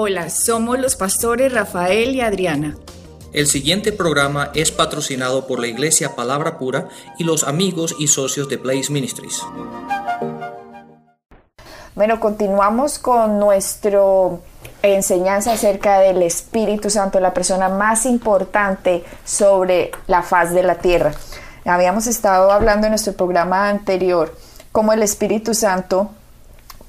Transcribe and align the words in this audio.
Hola, 0.00 0.30
somos 0.30 0.78
los 0.78 0.94
pastores 0.94 1.52
Rafael 1.52 2.14
y 2.14 2.20
Adriana. 2.20 2.76
El 3.32 3.48
siguiente 3.48 3.90
programa 3.90 4.52
es 4.54 4.70
patrocinado 4.70 5.48
por 5.48 5.58
la 5.58 5.66
Iglesia 5.66 6.14
Palabra 6.14 6.56
Pura 6.56 6.86
y 7.18 7.24
los 7.24 7.42
amigos 7.42 7.96
y 7.98 8.06
socios 8.06 8.48
de 8.48 8.58
Blaze 8.58 8.92
Ministries. 8.92 9.42
Bueno, 11.96 12.20
continuamos 12.20 13.00
con 13.00 13.40
nuestra 13.40 14.00
enseñanza 14.82 15.54
acerca 15.54 15.98
del 15.98 16.22
Espíritu 16.22 16.90
Santo, 16.90 17.18
la 17.18 17.34
persona 17.34 17.68
más 17.68 18.06
importante 18.06 19.02
sobre 19.24 19.90
la 20.06 20.22
faz 20.22 20.54
de 20.54 20.62
la 20.62 20.76
tierra. 20.76 21.12
Habíamos 21.64 22.06
estado 22.06 22.52
hablando 22.52 22.86
en 22.86 22.92
nuestro 22.92 23.14
programa 23.14 23.68
anterior 23.68 24.32
cómo 24.70 24.92
el 24.92 25.02
Espíritu 25.02 25.54
Santo 25.54 26.12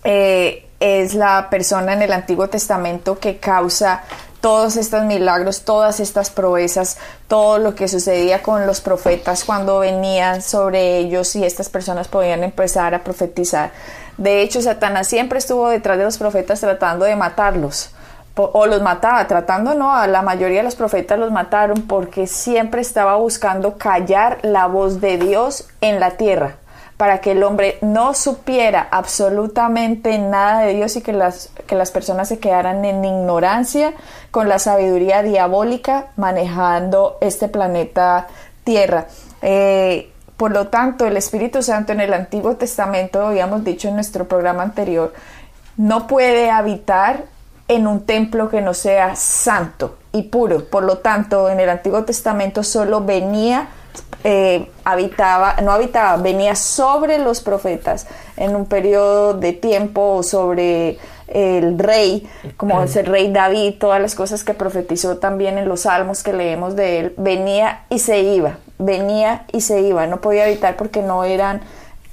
eh, 0.04 0.69
es 0.80 1.14
la 1.14 1.50
persona 1.50 1.94
en 1.94 2.02
el 2.02 2.14
Antiguo 2.14 2.48
Testamento 2.48 3.20
que 3.20 3.38
causa 3.38 4.04
todos 4.42 4.78
estos 4.78 5.04
milagros, 5.04 5.64
todas 5.66 6.00
estas 6.00 6.30
proezas, 6.30 6.98
todo 7.28 7.58
lo 7.58 7.76
que 7.76 7.88
sucedía 7.88 8.42
con 8.42 8.66
los 8.66 8.80
profetas 8.80 9.44
cuando 9.44 9.80
venían 9.80 10.42
sobre 10.42 10.98
ellos 10.98 11.36
y 11.36 11.44
estas 11.44 11.68
personas 11.70 12.08
podían 12.08 12.44
empezar 12.44 12.96
a 12.96 13.04
profetizar. 13.04 13.72
De 14.18 14.42
hecho, 14.42 14.62
Satanás 14.62 15.08
siempre 15.08 15.40
estuvo 15.40 15.68
detrás 15.70 15.98
de 15.98 16.06
los 16.06 16.18
profetas 16.18 16.62
tratando 16.62 17.06
de 17.06 17.16
matarlos 17.16 17.92
o 18.36 18.66
los 18.68 18.82
mataba, 18.82 19.28
tratando 19.28 19.76
no, 19.76 19.94
a 19.94 20.08
la 20.08 20.22
mayoría 20.22 20.60
de 20.60 20.64
los 20.64 20.76
profetas 20.76 21.20
los 21.20 21.30
mataron 21.30 21.82
porque 21.82 22.26
siempre 22.26 22.80
estaba 22.80 23.18
buscando 23.18 23.78
callar 23.78 24.40
la 24.44 24.68
voz 24.68 25.02
de 25.02 25.18
Dios 25.18 25.68
en 25.82 26.00
la 26.00 26.12
tierra 26.12 26.56
para 27.00 27.22
que 27.22 27.32
el 27.32 27.44
hombre 27.44 27.78
no 27.80 28.14
supiera 28.14 28.90
absolutamente 28.92 30.20
nada 30.20 30.64
de 30.64 30.74
Dios 30.74 30.98
y 30.98 31.02
que 31.02 31.14
las, 31.14 31.50
que 31.66 31.76
las 31.76 31.92
personas 31.92 32.28
se 32.28 32.40
quedaran 32.40 32.84
en 32.84 33.06
ignorancia 33.06 33.94
con 34.32 34.50
la 34.50 34.60
sabiduría 34.60 35.24
diabólica 35.24 36.08
manejando 36.18 37.18
este 37.22 37.48
planeta 37.48 38.28
Tierra. 38.66 39.06
Eh, 39.42 40.12
por 40.36 40.52
lo 40.52 40.68
tanto, 40.68 41.06
el 41.06 41.16
Espíritu 41.16 41.64
Santo 41.64 41.94
en 41.94 42.02
el 42.02 42.14
Antiguo 42.14 42.58
Testamento, 42.58 43.26
habíamos 43.26 43.64
dicho 43.64 43.88
en 43.88 43.96
nuestro 43.96 44.28
programa 44.28 44.64
anterior, 44.64 45.14
no 45.78 46.06
puede 46.06 46.52
habitar 46.52 47.24
en 47.70 47.88
un 47.88 48.06
templo 48.06 48.50
que 48.50 48.60
no 48.60 48.74
sea 48.74 49.16
santo 49.16 49.98
y 50.12 50.24
puro. 50.24 50.66
Por 50.66 50.84
lo 50.84 50.98
tanto, 50.98 51.50
en 51.50 51.62
el 51.62 51.70
Antiguo 51.70 52.04
Testamento 52.04 52.62
solo 52.62 53.06
venía 53.06 53.70
eh, 54.24 54.70
habitaba, 54.84 55.56
no 55.64 55.72
habitaba, 55.72 56.18
venía 56.22 56.56
sobre 56.56 57.20
los 57.20 57.42
profetas 57.42 58.06
en 58.36 58.56
un 58.56 58.66
periodo 58.66 59.34
de 59.34 59.54
tiempo 59.54 60.24
sobre 60.24 60.98
el 61.28 61.78
rey, 61.78 62.28
como 62.58 62.82
es 62.84 62.96
el 62.96 63.06
rey 63.06 63.32
David, 63.32 63.76
todas 63.80 64.02
las 64.02 64.16
cosas 64.16 64.44
que 64.44 64.54
profetizó 64.54 65.18
también 65.18 65.58
en 65.58 65.70
los 65.70 65.82
salmos 65.82 66.24
que 66.24 66.34
leemos 66.34 66.76
de 66.76 67.00
él, 67.00 67.14
venía 67.18 67.86
y 67.90 68.00
se 68.00 68.20
iba, 68.22 68.58
venía 68.78 69.46
y 69.54 69.62
se 69.62 69.82
iba, 69.82 70.08
no 70.08 70.22
podía 70.22 70.46
habitar 70.46 70.76
porque 70.76 71.02
no 71.02 71.24
eran 71.24 71.62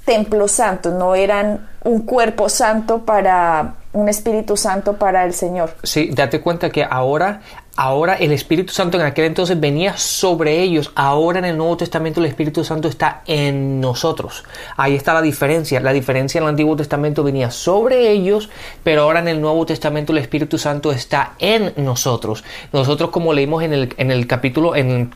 templos 0.05 0.53
santos, 0.53 0.93
no 0.93 1.15
eran 1.15 1.67
un 1.83 2.03
cuerpo 2.03 2.47
santo 2.47 2.99
para 2.99 3.73
un 3.91 4.07
Espíritu 4.07 4.55
Santo 4.55 4.93
para 4.93 5.25
el 5.25 5.33
Señor. 5.33 5.71
Sí, 5.83 6.11
date 6.13 6.39
cuenta 6.39 6.69
que 6.69 6.83
ahora 6.83 7.41
Ahora 7.79 8.15
el 8.15 8.31
Espíritu 8.31 8.73
Santo 8.73 8.99
en 8.99 9.05
aquel 9.05 9.25
entonces 9.25 9.59
venía 9.59 9.95
sobre 9.97 10.63
ellos. 10.63 10.91
Ahora 10.95 11.37
en 11.37 11.45
el 11.45 11.57
Nuevo 11.57 11.77
Testamento 11.77 12.19
el 12.19 12.25
Espíritu 12.25 12.63
Santo 12.63 12.87
está 12.87 13.21
en 13.27 13.79
nosotros. 13.79 14.43
Ahí 14.77 14.95
está 14.95 15.13
la 15.13 15.21
diferencia. 15.21 15.79
La 15.79 15.93
diferencia 15.93 16.39
en 16.39 16.45
el 16.45 16.49
Antiguo 16.49 16.75
Testamento 16.75 17.23
venía 17.23 17.51
sobre 17.51 18.09
ellos, 18.09 18.49
pero 18.83 19.03
ahora 19.03 19.19
en 19.19 19.27
el 19.27 19.39
Nuevo 19.39 19.63
Testamento 19.67 20.11
el 20.11 20.17
Espíritu 20.17 20.57
Santo 20.57 20.91
está 20.91 21.33
en 21.37 21.71
nosotros. 21.77 22.43
Nosotros 22.73 23.11
como 23.11 23.31
leímos 23.31 23.61
en 23.61 23.73
el, 23.73 23.93
en 23.97 24.09
el 24.09 24.25
capítulo, 24.25 24.75
en 24.75 25.11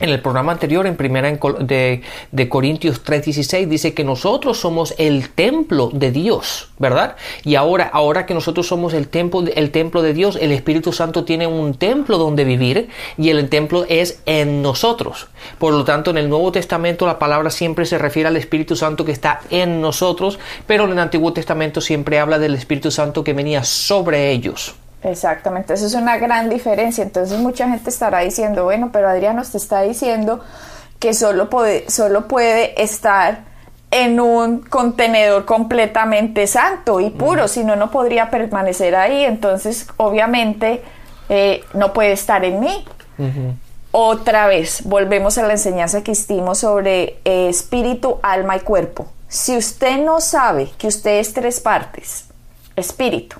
en 0.00 0.10
el 0.10 0.20
programa 0.20 0.52
anterior, 0.52 0.86
en 0.86 0.96
primera 0.96 1.30
de, 1.30 2.02
de 2.32 2.48
Corintios 2.48 3.04
3:16, 3.04 3.68
dice 3.68 3.94
que 3.94 4.02
nosotros 4.02 4.58
somos 4.58 4.94
el 4.98 5.28
templo 5.30 5.90
de 5.92 6.10
Dios, 6.10 6.70
¿verdad? 6.78 7.16
Y 7.44 7.54
ahora, 7.54 7.90
ahora 7.92 8.26
que 8.26 8.34
nosotros 8.34 8.66
somos 8.66 8.92
el 8.92 9.06
templo, 9.08 9.44
el 9.54 9.70
templo 9.70 10.02
de 10.02 10.12
Dios, 10.12 10.36
el 10.40 10.50
Espíritu 10.50 10.92
Santo 10.92 11.24
tiene 11.24 11.46
un 11.46 11.74
templo 11.74 12.18
donde 12.18 12.44
vivir 12.44 12.88
y 13.16 13.30
el 13.30 13.48
templo 13.48 13.86
es 13.88 14.20
en 14.26 14.62
nosotros. 14.62 15.28
Por 15.58 15.72
lo 15.72 15.84
tanto, 15.84 16.10
en 16.10 16.18
el 16.18 16.28
Nuevo 16.28 16.50
Testamento 16.50 17.06
la 17.06 17.18
palabra 17.18 17.50
siempre 17.50 17.86
se 17.86 17.98
refiere 17.98 18.28
al 18.28 18.36
Espíritu 18.36 18.74
Santo 18.74 19.04
que 19.04 19.12
está 19.12 19.40
en 19.50 19.80
nosotros, 19.80 20.40
pero 20.66 20.84
en 20.84 20.92
el 20.92 20.98
Antiguo 20.98 21.32
Testamento 21.32 21.80
siempre 21.80 22.18
habla 22.18 22.38
del 22.40 22.54
Espíritu 22.54 22.90
Santo 22.90 23.22
que 23.22 23.32
venía 23.32 23.62
sobre 23.62 24.32
ellos. 24.32 24.74
Exactamente, 25.04 25.74
eso 25.74 25.86
es 25.86 25.94
una 25.94 26.16
gran 26.16 26.48
diferencia. 26.48 27.04
Entonces 27.04 27.38
mucha 27.38 27.68
gente 27.68 27.90
estará 27.90 28.20
diciendo, 28.20 28.64
bueno, 28.64 28.88
pero 28.90 29.08
Adriano 29.08 29.42
te 29.42 29.58
está 29.58 29.82
diciendo 29.82 30.40
que 30.98 31.12
solo 31.12 31.50
puede, 31.50 31.90
solo 31.90 32.26
puede 32.26 32.82
estar 32.82 33.44
en 33.90 34.18
un 34.18 34.60
contenedor 34.62 35.44
completamente 35.44 36.46
santo 36.46 37.00
y 37.00 37.10
puro, 37.10 37.48
si 37.48 37.64
no, 37.64 37.76
no 37.76 37.90
podría 37.90 38.30
permanecer 38.30 38.96
ahí. 38.96 39.24
Entonces, 39.24 39.86
obviamente, 39.98 40.82
eh, 41.28 41.62
no 41.74 41.92
puede 41.92 42.12
estar 42.12 42.42
en 42.42 42.60
mí. 42.60 42.84
Otra 43.92 44.46
vez, 44.46 44.84
volvemos 44.84 45.36
a 45.36 45.42
la 45.42 45.52
enseñanza 45.52 46.02
que 46.02 46.12
hicimos 46.12 46.58
sobre 46.58 47.20
eh, 47.26 47.48
espíritu, 47.50 48.18
alma 48.22 48.56
y 48.56 48.60
cuerpo. 48.60 49.06
Si 49.28 49.54
usted 49.54 50.02
no 50.02 50.22
sabe 50.22 50.70
que 50.78 50.88
usted 50.88 51.20
es 51.20 51.34
tres 51.34 51.60
partes, 51.60 52.24
espíritu, 52.74 53.36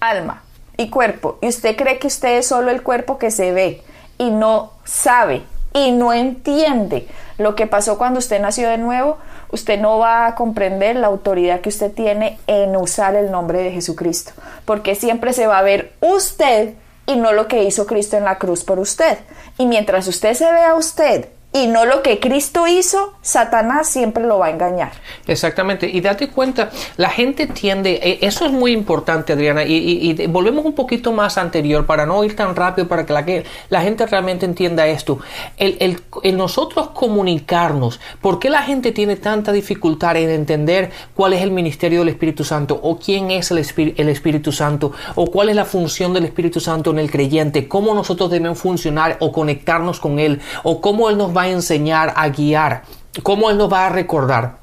alma 0.00 0.42
y 0.78 0.88
cuerpo, 0.88 1.36
y 1.42 1.48
usted 1.48 1.76
cree 1.76 1.98
que 1.98 2.06
usted 2.06 2.38
es 2.38 2.46
solo 2.46 2.70
el 2.70 2.82
cuerpo 2.82 3.18
que 3.18 3.30
se 3.30 3.52
ve 3.52 3.82
y 4.16 4.30
no 4.30 4.72
sabe 4.84 5.42
y 5.74 5.90
no 5.90 6.12
entiende 6.12 7.06
lo 7.36 7.54
que 7.54 7.66
pasó 7.66 7.98
cuando 7.98 8.20
usted 8.20 8.40
nació 8.40 8.68
de 8.68 8.78
nuevo, 8.78 9.18
usted 9.50 9.80
no 9.80 9.98
va 9.98 10.26
a 10.26 10.34
comprender 10.36 10.96
la 10.96 11.08
autoridad 11.08 11.60
que 11.60 11.68
usted 11.68 11.92
tiene 11.92 12.38
en 12.46 12.76
usar 12.76 13.16
el 13.16 13.30
nombre 13.30 13.60
de 13.60 13.72
Jesucristo, 13.72 14.32
porque 14.64 14.94
siempre 14.94 15.32
se 15.32 15.46
va 15.46 15.58
a 15.58 15.62
ver 15.62 15.92
usted 16.00 16.74
y 17.06 17.16
no 17.16 17.32
lo 17.32 17.48
que 17.48 17.64
hizo 17.64 17.86
Cristo 17.86 18.16
en 18.16 18.24
la 18.24 18.38
cruz 18.38 18.64
por 18.64 18.78
usted. 18.78 19.18
Y 19.56 19.66
mientras 19.66 20.06
usted 20.06 20.34
se 20.34 20.50
vea 20.52 20.74
usted 20.74 21.28
y 21.64 21.66
no 21.66 21.84
lo 21.84 22.02
que 22.02 22.20
Cristo 22.20 22.66
hizo, 22.66 23.14
Satanás 23.20 23.88
siempre 23.88 24.24
lo 24.24 24.38
va 24.38 24.46
a 24.46 24.50
engañar. 24.50 24.92
Exactamente, 25.26 25.88
y 25.88 26.00
date 26.00 26.28
cuenta, 26.28 26.70
la 26.96 27.10
gente 27.10 27.46
tiende, 27.46 28.00
eh, 28.02 28.18
eso 28.22 28.46
es 28.46 28.52
muy 28.52 28.72
importante 28.72 29.32
Adriana, 29.32 29.64
y, 29.64 30.26
volvemos 30.28 30.64
un 30.64 30.74
poquito 30.74 31.12
más 31.12 31.38
anterior 31.38 31.86
para 31.86 32.06
no 32.06 32.22
ir 32.24 32.36
tan 32.36 32.54
rápido, 32.54 32.88
para 32.88 33.04
que 33.04 33.12
la, 33.12 33.24
que 33.24 33.44
la 33.68 33.82
gente 33.82 34.06
realmente 34.06 34.46
entienda 34.46 34.86
esto. 34.86 35.18
El, 35.56 36.00
nosotros 36.34 36.90
comunicarnos, 36.90 38.00
¿por 38.20 38.38
qué 38.38 38.50
la 38.50 38.62
gente 38.62 38.92
tiene 38.92 39.16
tanta 39.16 39.52
dificultad 39.52 40.16
en 40.16 40.30
entender 40.30 40.90
cuál 41.14 41.32
es 41.32 41.42
el 41.42 41.50
ministerio 41.50 42.00
del 42.00 42.08
Espíritu 42.10 42.44
Santo, 42.44 42.78
o 42.82 42.98
quién 42.98 43.30
es 43.30 43.50
el, 43.50 43.58
el 43.96 44.08
Espíritu 44.08 44.52
Santo, 44.52 44.92
o 45.14 45.26
cuál 45.26 45.48
es 45.48 45.56
la 45.56 45.64
función 45.64 46.12
del 46.12 46.24
Espíritu 46.24 46.60
Santo 46.60 46.90
en 46.90 46.98
el 46.98 47.10
creyente, 47.10 47.68
cómo 47.68 47.94
nosotros 47.94 48.30
debemos 48.30 48.58
funcionar 48.58 49.16
o 49.20 49.32
conectarnos 49.32 50.00
con 50.00 50.18
Él, 50.18 50.40
o 50.62 50.80
cómo 50.80 51.08
Él 51.10 51.16
nos 51.18 51.36
va 51.36 51.42
a 51.42 51.47
enseñar, 51.50 52.12
a 52.16 52.28
guiar, 52.28 52.82
cómo 53.22 53.50
Él 53.50 53.58
nos 53.58 53.72
va 53.72 53.86
a 53.86 53.90
recordar. 53.90 54.58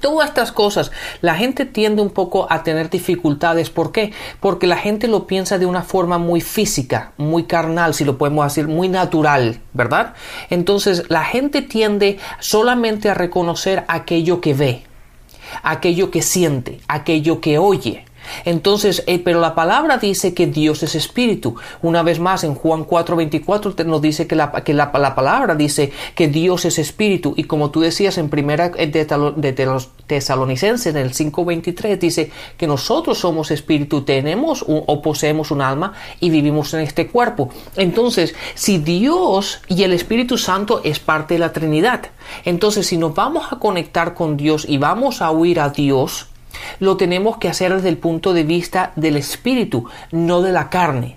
Todas 0.00 0.28
estas 0.28 0.50
cosas, 0.50 0.90
la 1.20 1.36
gente 1.36 1.64
tiende 1.64 2.02
un 2.02 2.10
poco 2.10 2.48
a 2.50 2.64
tener 2.64 2.90
dificultades. 2.90 3.70
¿Por 3.70 3.92
qué? 3.92 4.12
Porque 4.40 4.66
la 4.66 4.76
gente 4.76 5.06
lo 5.06 5.28
piensa 5.28 5.58
de 5.58 5.66
una 5.66 5.82
forma 5.82 6.18
muy 6.18 6.40
física, 6.40 7.12
muy 7.18 7.44
carnal, 7.44 7.94
si 7.94 8.04
lo 8.04 8.18
podemos 8.18 8.44
decir, 8.46 8.66
muy 8.66 8.88
natural, 8.88 9.60
¿verdad? 9.74 10.14
Entonces, 10.50 11.04
la 11.08 11.22
gente 11.22 11.62
tiende 11.62 12.18
solamente 12.40 13.08
a 13.08 13.14
reconocer 13.14 13.84
aquello 13.86 14.40
que 14.40 14.54
ve, 14.54 14.82
aquello 15.62 16.10
que 16.10 16.22
siente, 16.22 16.80
aquello 16.88 17.40
que 17.40 17.58
oye. 17.58 18.04
Entonces, 18.44 19.02
eh, 19.06 19.18
pero 19.18 19.40
la 19.40 19.54
palabra 19.54 19.98
dice 19.98 20.34
que 20.34 20.46
Dios 20.46 20.82
es 20.82 20.94
espíritu. 20.94 21.56
Una 21.82 22.02
vez 22.02 22.20
más, 22.20 22.44
en 22.44 22.54
Juan 22.54 22.84
4:24 22.86 23.84
nos 23.84 24.02
dice 24.02 24.26
que, 24.26 24.36
la, 24.36 24.52
que 24.52 24.74
la, 24.74 24.92
palabra 24.92 25.54
dice 25.54 25.92
que 26.14 26.28
Dios 26.28 26.64
es 26.64 26.78
espíritu. 26.78 27.34
Y 27.36 27.44
como 27.44 27.70
tú 27.70 27.80
decías 27.80 28.18
en 28.18 28.28
primera 28.28 28.72
eh, 28.76 28.86
de, 28.86 29.66
los 29.66 29.90
tesalonicenses, 30.06 30.94
en 30.94 30.96
el 30.96 31.12
5:23, 31.12 31.98
dice 31.98 32.30
que 32.56 32.66
nosotros 32.66 33.18
somos 33.18 33.50
espíritu, 33.50 34.02
tenemos 34.02 34.64
o 34.66 35.02
poseemos 35.02 35.50
un 35.50 35.62
alma 35.62 35.92
y 36.20 36.30
vivimos 36.30 36.72
en 36.74 36.80
este 36.80 37.06
cuerpo. 37.06 37.50
Entonces, 37.76 38.34
si 38.54 38.78
Dios 38.78 39.60
y 39.68 39.82
el 39.82 39.92
Espíritu 39.92 40.38
Santo 40.38 40.80
es 40.84 40.98
parte 40.98 41.34
de 41.34 41.40
la 41.40 41.52
Trinidad, 41.52 42.10
entonces 42.44 42.86
si 42.86 42.96
nos 42.96 43.14
vamos 43.14 43.52
a 43.52 43.58
conectar 43.58 44.14
con 44.14 44.36
Dios 44.36 44.66
y 44.68 44.78
vamos 44.78 45.22
a 45.22 45.30
oír 45.30 45.60
a 45.60 45.70
Dios, 45.70 46.28
lo 46.80 46.96
tenemos 46.96 47.38
que 47.38 47.48
hacer 47.48 47.74
desde 47.74 47.88
el 47.88 47.98
punto 47.98 48.32
de 48.32 48.44
vista 48.44 48.92
del 48.96 49.16
espíritu, 49.16 49.86
no 50.12 50.42
de 50.42 50.52
la 50.52 50.70
carne, 50.70 51.16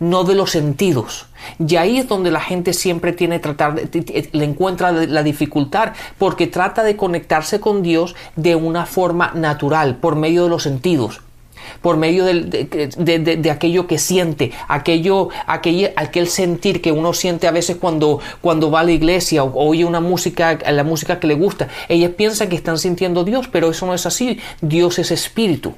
no 0.00 0.24
de 0.24 0.34
los 0.34 0.50
sentidos. 0.50 1.26
Y 1.58 1.76
ahí 1.76 1.98
es 1.98 2.08
donde 2.08 2.30
la 2.30 2.40
gente 2.40 2.72
siempre 2.72 3.12
tiene 3.12 3.38
tratar 3.38 3.74
de, 3.74 4.28
le 4.32 4.44
encuentra 4.44 4.92
la 4.92 5.22
dificultad 5.22 5.92
porque 6.18 6.46
trata 6.46 6.82
de 6.82 6.96
conectarse 6.96 7.60
con 7.60 7.82
Dios 7.82 8.14
de 8.36 8.54
una 8.54 8.86
forma 8.86 9.32
natural, 9.34 9.96
por 9.96 10.16
medio 10.16 10.44
de 10.44 10.50
los 10.50 10.62
sentidos. 10.62 11.20
Por 11.82 11.96
medio 11.96 12.24
de, 12.24 12.34
de- 12.34 13.36
de- 13.36 13.50
aquello 13.50 13.86
que 13.86 13.98
siente, 13.98 14.52
aquello, 14.68 15.28
aquel, 15.46 15.92
aquel 15.96 16.28
sentir 16.28 16.80
que 16.82 16.92
uno 16.92 17.12
siente 17.12 17.46
a 17.48 17.50
veces 17.50 17.76
cuando, 17.76 18.20
cuando 18.40 18.70
va 18.70 18.80
a 18.80 18.84
la 18.84 18.92
iglesia 18.92 19.42
o, 19.44 19.48
o 19.48 19.68
oye 19.68 19.84
una 19.84 20.00
música, 20.00 20.58
la 20.70 20.84
música 20.84 21.18
que 21.20 21.26
le 21.26 21.34
gusta. 21.34 21.68
Ellas 21.88 22.12
piensan 22.16 22.48
que 22.48 22.56
están 22.56 22.78
sintiendo 22.78 23.24
Dios, 23.24 23.48
pero 23.48 23.70
eso 23.70 23.86
no 23.86 23.94
es 23.94 24.06
así. 24.06 24.40
Dios 24.60 24.98
es 24.98 25.10
espíritu. 25.10 25.74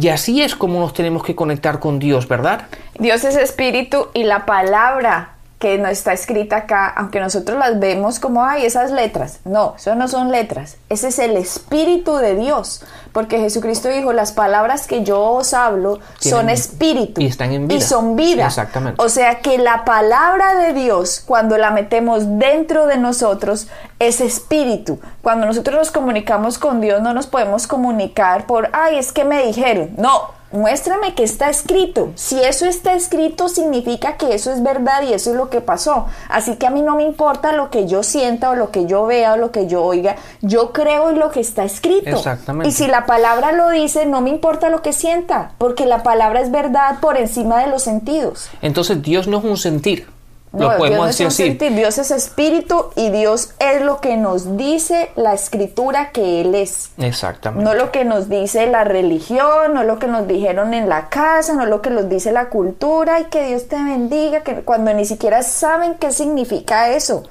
Y 0.00 0.08
así 0.08 0.42
es 0.42 0.56
como 0.56 0.80
nos 0.80 0.92
tenemos 0.92 1.22
que 1.22 1.36
conectar 1.36 1.78
con 1.78 2.00
Dios, 2.00 2.26
¿verdad? 2.26 2.66
Dios 2.98 3.22
es 3.24 3.36
espíritu 3.36 4.08
y 4.12 4.24
la 4.24 4.44
palabra 4.44 5.33
que 5.58 5.78
no 5.78 5.88
está 5.88 6.12
escrita 6.12 6.56
acá, 6.56 6.88
aunque 6.88 7.20
nosotros 7.20 7.58
las 7.58 7.78
vemos 7.78 8.20
como, 8.20 8.44
ay, 8.44 8.66
esas 8.66 8.90
letras. 8.90 9.40
No, 9.44 9.74
eso 9.76 9.94
no 9.94 10.08
son 10.08 10.30
letras. 10.30 10.76
Ese 10.88 11.08
es 11.08 11.18
el 11.18 11.36
espíritu 11.36 12.16
de 12.16 12.34
Dios. 12.34 12.82
Porque 13.12 13.38
Jesucristo 13.38 13.88
dijo, 13.88 14.12
las 14.12 14.32
palabras 14.32 14.88
que 14.88 15.04
yo 15.04 15.22
os 15.22 15.54
hablo 15.54 16.00
son 16.18 16.50
espíritu. 16.50 17.20
y 17.20 17.26
están 17.26 17.52
en 17.52 17.68
vida. 17.68 17.78
Y 17.78 17.80
son 17.80 18.16
vida. 18.16 18.46
Exactamente. 18.46 19.00
O 19.00 19.08
sea 19.08 19.38
que 19.38 19.56
la 19.56 19.84
palabra 19.84 20.56
de 20.56 20.72
Dios, 20.72 21.22
cuando 21.24 21.56
la 21.56 21.70
metemos 21.70 22.38
dentro 22.40 22.86
de 22.86 22.98
nosotros, 22.98 23.68
es 24.00 24.20
espíritu. 24.20 24.98
Cuando 25.22 25.46
nosotros 25.46 25.76
nos 25.76 25.90
comunicamos 25.92 26.58
con 26.58 26.80
Dios, 26.80 27.00
no 27.02 27.14
nos 27.14 27.28
podemos 27.28 27.68
comunicar 27.68 28.46
por, 28.46 28.68
ay, 28.72 28.98
es 28.98 29.12
que 29.12 29.24
me 29.24 29.46
dijeron. 29.46 29.90
No, 29.96 30.33
muéstrame 30.54 31.14
que 31.14 31.24
está 31.24 31.50
escrito. 31.50 32.12
Si 32.14 32.40
eso 32.42 32.64
está 32.64 32.94
escrito, 32.94 33.48
significa 33.48 34.16
que 34.16 34.34
eso 34.34 34.52
es 34.52 34.62
verdad 34.62 35.02
y 35.02 35.12
eso 35.12 35.30
es 35.30 35.36
lo 35.36 35.50
que 35.50 35.60
pasó. 35.60 36.06
Así 36.28 36.56
que 36.56 36.66
a 36.66 36.70
mí 36.70 36.80
no 36.80 36.96
me 36.96 37.02
importa 37.02 37.52
lo 37.52 37.70
que 37.70 37.86
yo 37.86 38.02
sienta 38.02 38.50
o 38.50 38.54
lo 38.54 38.70
que 38.70 38.86
yo 38.86 39.04
vea 39.06 39.34
o 39.34 39.36
lo 39.36 39.50
que 39.50 39.66
yo 39.66 39.82
oiga. 39.82 40.16
Yo 40.40 40.72
creo 40.72 41.10
en 41.10 41.18
lo 41.18 41.30
que 41.30 41.40
está 41.40 41.64
escrito. 41.64 42.08
Exactamente. 42.08 42.68
Y 42.68 42.72
si 42.72 42.86
la 42.86 43.04
palabra 43.04 43.52
lo 43.52 43.68
dice, 43.70 44.06
no 44.06 44.20
me 44.20 44.30
importa 44.30 44.68
lo 44.68 44.80
que 44.80 44.92
sienta, 44.92 45.52
porque 45.58 45.86
la 45.86 46.02
palabra 46.02 46.40
es 46.40 46.50
verdad 46.50 47.00
por 47.00 47.16
encima 47.16 47.60
de 47.60 47.66
los 47.66 47.82
sentidos. 47.82 48.48
Entonces 48.62 49.02
Dios 49.02 49.26
no 49.26 49.38
es 49.38 49.44
un 49.44 49.56
sentir. 49.56 50.13
No, 50.54 50.70
Lo 50.70 50.78
podemos 50.78 50.88
Dios 50.88 51.20
no 51.20 51.26
es 51.28 51.36
decir 51.36 51.56
así. 51.60 51.74
Dios 51.74 51.98
es 51.98 52.10
espíritu 52.12 52.90
y 52.94 53.10
Dios 53.10 53.54
es 53.58 53.82
lo 53.82 54.00
que 54.00 54.16
nos 54.16 54.56
dice 54.56 55.10
la 55.16 55.34
escritura 55.34 56.10
que 56.10 56.40
Él 56.40 56.54
es. 56.54 56.90
Exactamente. 56.98 57.64
No 57.64 57.74
lo 57.74 57.90
que 57.90 58.04
nos 58.04 58.28
dice 58.28 58.66
la 58.68 58.84
religión, 58.84 59.74
no 59.74 59.82
lo 59.82 59.98
que 59.98 60.06
nos 60.06 60.28
dijeron 60.28 60.72
en 60.72 60.88
la 60.88 61.08
casa, 61.08 61.54
no 61.54 61.66
lo 61.66 61.82
que 61.82 61.90
nos 61.90 62.08
dice 62.08 62.30
la 62.30 62.48
cultura 62.50 63.20
y 63.20 63.24
que 63.24 63.46
Dios 63.46 63.66
te 63.66 63.76
bendiga, 63.76 64.42
que 64.42 64.62
cuando 64.62 64.94
ni 64.94 65.04
siquiera 65.04 65.42
saben 65.42 65.94
qué 65.94 66.12
significa 66.12 66.90
eso. 66.90 67.24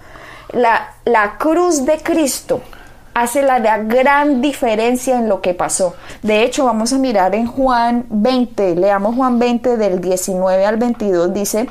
La, 0.51 0.93
la 1.05 1.37
cruz 1.37 1.85
de 1.85 1.99
Cristo 1.99 2.61
hace 3.13 3.41
la, 3.43 3.59
la 3.59 3.77
gran 3.77 4.41
diferencia 4.41 5.17
en 5.17 5.29
lo 5.29 5.41
que 5.41 5.53
pasó. 5.53 5.95
De 6.21 6.43
hecho, 6.43 6.65
vamos 6.65 6.93
a 6.93 6.97
mirar 6.97 7.35
en 7.35 7.47
Juan 7.47 8.05
20, 8.09 8.75
leamos 8.75 9.15
Juan 9.15 9.39
20 9.39 9.77
del 9.77 10.01
19 10.01 10.65
al 10.65 10.77
22, 10.77 11.33
dice, 11.33 11.69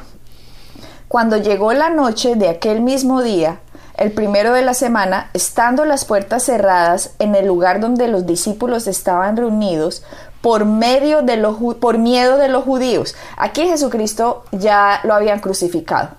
cuando 1.13 1.37
llegó 1.37 1.75
la 1.75 1.91
noche 1.91 2.37
de 2.37 2.49
aquel 2.49 2.81
mismo 2.81 3.21
día, 3.21 3.61
el 3.99 4.13
primero 4.13 4.55
de 4.55 4.63
la 4.63 4.73
semana, 4.73 5.29
estando 5.35 5.85
las 5.85 6.07
puertas 6.07 6.45
cerradas 6.45 7.11
en 7.19 7.35
el 7.35 7.47
lugar 7.47 7.81
donde 7.81 8.09
los 8.09 8.25
discípulos 8.25 8.87
estaban 8.87 9.37
reunidos, 9.37 10.05
por 10.41 10.65
medio 10.65 11.21
de 11.21 11.37
por 11.79 11.99
miedo 11.99 12.39
de 12.39 12.49
los 12.49 12.65
judíos. 12.65 13.15
Aquí 13.37 13.69
Jesucristo 13.69 14.45
ya 14.53 15.01
lo 15.05 15.13
habían 15.13 15.41
crucificado. 15.41 16.13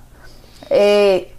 Eh, 0.70 1.34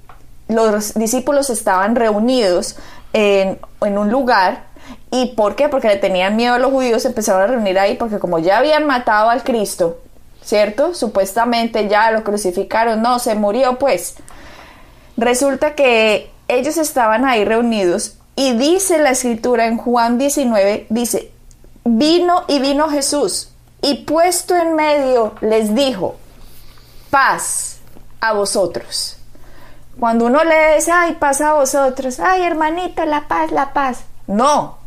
los 0.49 0.95
discípulos 0.95 1.49
estaban 1.49 1.95
reunidos 1.95 2.75
en, 3.13 3.61
en 3.83 3.99
un 3.99 4.11
lugar. 4.11 4.65
¿Y 5.13 5.27
por 5.37 5.55
qué? 5.55 5.69
Porque 5.69 5.87
le 5.87 5.97
tenían 5.99 6.35
miedo 6.35 6.55
a 6.55 6.59
los 6.59 6.73
judíos, 6.73 7.05
empezaron 7.05 7.43
a 7.43 7.47
reunir 7.47 7.79
ahí 7.79 7.95
porque 7.95 8.19
como 8.19 8.41
ya 8.41 8.59
habían 8.59 8.85
matado 8.85 9.31
al 9.31 9.45
Cristo, 9.45 10.01
¿cierto? 10.45 10.95
Supuestamente 10.95 11.89
ya 11.89 12.11
lo 12.11 12.23
crucificaron, 12.23 13.03
no, 13.03 13.19
se 13.19 13.35
murió 13.35 13.79
pues. 13.79 14.15
Resulta 15.17 15.75
que 15.75 16.31
ellos 16.49 16.77
estaban 16.77 17.25
ahí 17.25 17.45
reunidos 17.45 18.17
y 18.37 18.53
dice 18.55 18.99
la 18.99 19.11
escritura 19.11 19.67
en 19.67 19.79
Juan 19.79 20.19
19, 20.19 20.87
dice, 20.91 21.33
vino 21.85 22.45
y 22.49 22.59
vino 22.59 22.89
Jesús 22.89 23.51
y 23.81 24.05
puesto 24.05 24.57
en 24.57 24.75
medio 24.75 25.35
les 25.41 25.75
dijo, 25.75 26.17
paz 27.11 27.79
a 28.21 28.33
vosotros. 28.33 29.19
Cuando 29.99 30.27
uno 30.27 30.43
le 30.43 30.77
dice, 30.77 30.91
ay, 30.91 31.15
paz 31.15 31.41
a 31.41 31.55
vosotros, 31.55 32.19
ay, 32.19 32.43
hermanito, 32.43 33.05
la 33.05 33.29
paz, 33.29 33.53
la 33.53 33.73
paz. 33.73 34.01
No, 34.27 34.79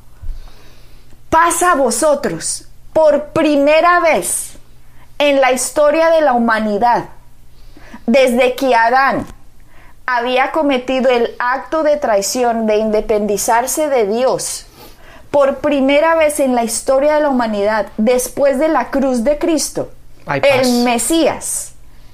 paz 1.29 1.63
a 1.63 1.75
vosotros. 1.75 2.65
Por 2.91 3.27
primera 3.27 3.99
vez 3.99 4.56
en 5.19 5.41
la 5.41 5.51
historia 5.51 6.09
de 6.09 6.21
la 6.21 6.33
humanidad, 6.33 7.05
desde 8.05 8.55
que 8.55 8.75
Adán 8.75 9.25
había 10.05 10.51
cometido 10.51 11.09
el 11.09 11.35
acto 11.39 11.83
de 11.83 11.97
traición 11.97 12.65
de 12.65 12.77
independizarse 12.77 13.89
de 13.89 14.07
Dios, 14.07 14.65
por 15.31 15.57
primera 15.57 16.15
vez 16.15 16.39
en 16.39 16.55
la 16.55 16.63
historia 16.63 17.15
de 17.15 17.21
la 17.21 17.29
humanidad, 17.29 17.87
después 17.97 18.59
de 18.59 18.69
la 18.69 18.89
cruz 18.89 19.23
de 19.23 19.37
Cristo, 19.37 19.91
el 20.25 20.83
Mesías, 20.83 21.73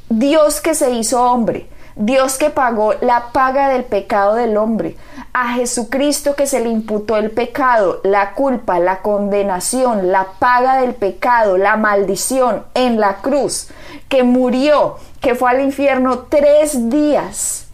Dios 0.09 0.61
que 0.61 0.73
se 0.73 0.91
hizo 0.91 1.21
hombre, 1.21 1.67
Dios 1.95 2.37
que 2.37 2.49
pagó 2.49 2.93
la 3.01 3.31
paga 3.33 3.69
del 3.69 3.83
pecado 3.83 4.35
del 4.35 4.57
hombre, 4.57 4.97
a 5.31 5.53
Jesucristo 5.53 6.35
que 6.35 6.47
se 6.47 6.59
le 6.59 6.69
imputó 6.69 7.17
el 7.17 7.31
pecado, 7.31 8.01
la 8.03 8.33
culpa, 8.33 8.79
la 8.79 9.01
condenación, 9.01 10.11
la 10.11 10.25
paga 10.39 10.77
del 10.81 10.95
pecado, 10.95 11.57
la 11.57 11.77
maldición 11.77 12.63
en 12.73 12.99
la 12.99 13.17
cruz, 13.17 13.69
que 14.09 14.23
murió, 14.23 14.97
que 15.21 15.35
fue 15.35 15.51
al 15.51 15.61
infierno 15.61 16.19
tres 16.29 16.89
días 16.89 17.67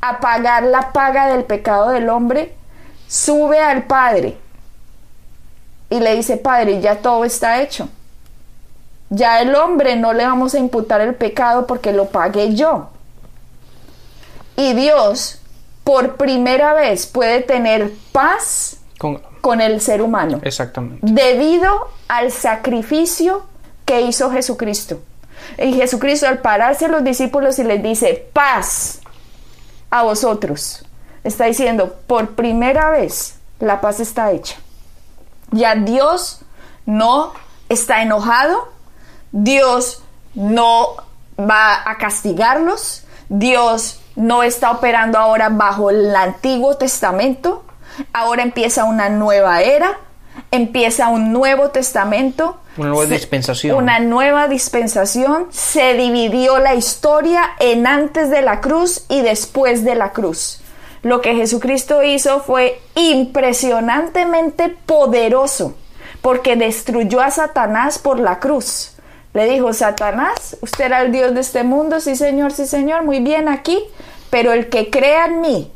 a 0.00 0.20
pagar 0.20 0.64
la 0.64 0.92
paga 0.92 1.28
del 1.28 1.44
pecado 1.44 1.90
del 1.90 2.10
hombre, 2.10 2.54
sube 3.08 3.58
al 3.58 3.84
Padre 3.84 4.36
y 5.88 6.00
le 6.00 6.16
dice, 6.16 6.36
Padre, 6.36 6.80
ya 6.80 6.96
todo 6.96 7.24
está 7.24 7.62
hecho. 7.62 7.88
Ya 9.10 9.40
el 9.40 9.54
hombre 9.54 9.96
no 9.96 10.12
le 10.12 10.26
vamos 10.26 10.54
a 10.54 10.58
imputar 10.58 11.00
el 11.00 11.14
pecado 11.14 11.66
porque 11.66 11.92
lo 11.92 12.06
pagué 12.06 12.54
yo. 12.54 12.88
Y 14.56 14.72
Dios, 14.74 15.40
por 15.82 16.16
primera 16.16 16.74
vez, 16.74 17.06
puede 17.06 17.40
tener 17.40 17.92
paz 18.12 18.76
Con- 18.98 19.20
con 19.40 19.60
el 19.60 19.80
ser 19.80 20.00
humano 20.02 20.40
Exactamente. 20.42 21.00
debido 21.02 21.88
al 22.08 22.30
sacrificio 22.32 23.44
que 23.84 24.00
hizo 24.02 24.30
Jesucristo. 24.30 25.00
Y 25.58 25.74
Jesucristo 25.74 26.26
al 26.26 26.38
pararse 26.38 26.86
a 26.86 26.88
los 26.88 27.04
discípulos 27.04 27.58
y 27.58 27.64
les 27.64 27.82
dice, 27.82 28.28
paz 28.32 29.00
a 29.90 30.02
vosotros. 30.02 30.84
Está 31.24 31.44
diciendo, 31.46 31.96
por 32.06 32.30
primera 32.34 32.90
vez 32.90 33.36
la 33.60 33.80
paz 33.80 34.00
está 34.00 34.30
hecha. 34.32 34.56
Ya 35.50 35.74
Dios 35.74 36.40
no 36.86 37.32
está 37.68 38.02
enojado, 38.02 38.68
Dios 39.32 40.02
no 40.34 40.96
va 41.38 41.88
a 41.88 41.98
castigarlos, 41.98 43.04
Dios 43.28 44.00
no 44.16 44.42
está 44.42 44.70
operando 44.70 45.18
ahora 45.18 45.48
bajo 45.48 45.90
el 45.90 46.14
Antiguo 46.14 46.76
Testamento, 46.76 47.64
ahora 48.12 48.42
empieza 48.42 48.84
una 48.84 49.08
nueva 49.08 49.62
era, 49.62 49.98
empieza 50.50 51.08
un 51.08 51.32
nuevo 51.32 51.70
testamento, 51.70 52.58
Una 52.76 52.88
nueva 52.88 53.06
se- 53.06 53.14
dispensación. 53.14 53.76
Una 53.76 53.98
nueva 54.00 54.48
dispensación, 54.48 55.46
se 55.50 55.94
dividió 55.94 56.58
la 56.58 56.74
historia 56.74 57.50
en 57.60 57.86
antes 57.86 58.30
de 58.30 58.42
la 58.42 58.60
cruz 58.60 59.04
y 59.08 59.20
después 59.22 59.84
de 59.84 59.94
la 59.94 60.10
cruz. 60.12 60.60
Lo 61.02 61.20
que 61.20 61.34
Jesucristo 61.34 62.02
hizo 62.02 62.40
fue 62.40 62.80
impresionantemente 62.94 64.70
poderoso 64.86 65.74
porque 66.22 66.56
destruyó 66.56 67.20
a 67.20 67.30
Satanás 67.30 67.98
por 67.98 68.18
la 68.18 68.38
cruz. 68.40 68.92
Le 69.34 69.46
dijo, 69.46 69.72
Satanás, 69.72 70.56
usted 70.62 70.86
era 70.86 71.02
el 71.02 71.12
Dios 71.12 71.34
de 71.34 71.40
este 71.40 71.64
mundo, 71.64 72.00
sí 72.00 72.16
señor, 72.16 72.52
sí 72.52 72.66
señor, 72.66 73.04
muy 73.04 73.20
bien 73.20 73.48
aquí, 73.48 73.82
pero 74.30 74.52
el 74.52 74.68
que 74.68 74.90
crea 74.90 75.26
en 75.26 75.40
mí, 75.40 75.72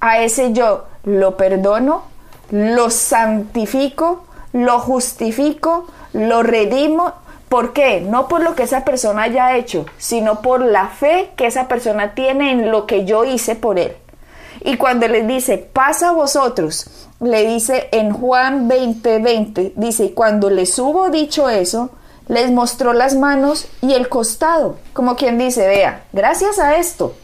a 0.00 0.18
ese 0.22 0.52
yo 0.52 0.84
lo 1.04 1.36
perdono, 1.36 2.02
lo 2.50 2.90
santifico, 2.90 4.24
lo 4.52 4.80
justifico, 4.80 5.86
lo 6.12 6.42
redimo. 6.42 7.12
¿Por 7.48 7.72
qué? 7.72 8.00
No 8.00 8.26
por 8.26 8.42
lo 8.42 8.56
que 8.56 8.64
esa 8.64 8.84
persona 8.84 9.22
haya 9.22 9.56
hecho, 9.56 9.86
sino 9.98 10.42
por 10.42 10.60
la 10.60 10.88
fe 10.88 11.30
que 11.36 11.46
esa 11.46 11.68
persona 11.68 12.14
tiene 12.14 12.50
en 12.50 12.72
lo 12.72 12.86
que 12.86 13.04
yo 13.04 13.24
hice 13.24 13.54
por 13.54 13.78
él. 13.78 13.96
Y 14.64 14.76
cuando 14.78 15.06
les 15.06 15.26
dice, 15.28 15.58
pasa 15.58 16.08
a 16.08 16.12
vosotros, 16.12 17.08
le 17.20 17.46
dice 17.46 17.88
en 17.92 18.12
Juan 18.12 18.66
20, 18.66 19.20
20, 19.20 19.72
dice, 19.76 20.12
cuando 20.12 20.50
les 20.50 20.76
hubo 20.78 21.08
dicho 21.08 21.48
eso, 21.48 21.90
les 22.28 22.50
mostró 22.50 22.92
las 22.92 23.14
manos 23.14 23.66
y 23.80 23.94
el 23.94 24.08
costado, 24.08 24.78
como 24.92 25.16
quien 25.16 25.38
dice, 25.38 25.66
vea, 25.66 26.04
gracias 26.12 26.58
a 26.58 26.76
esto 26.76 27.14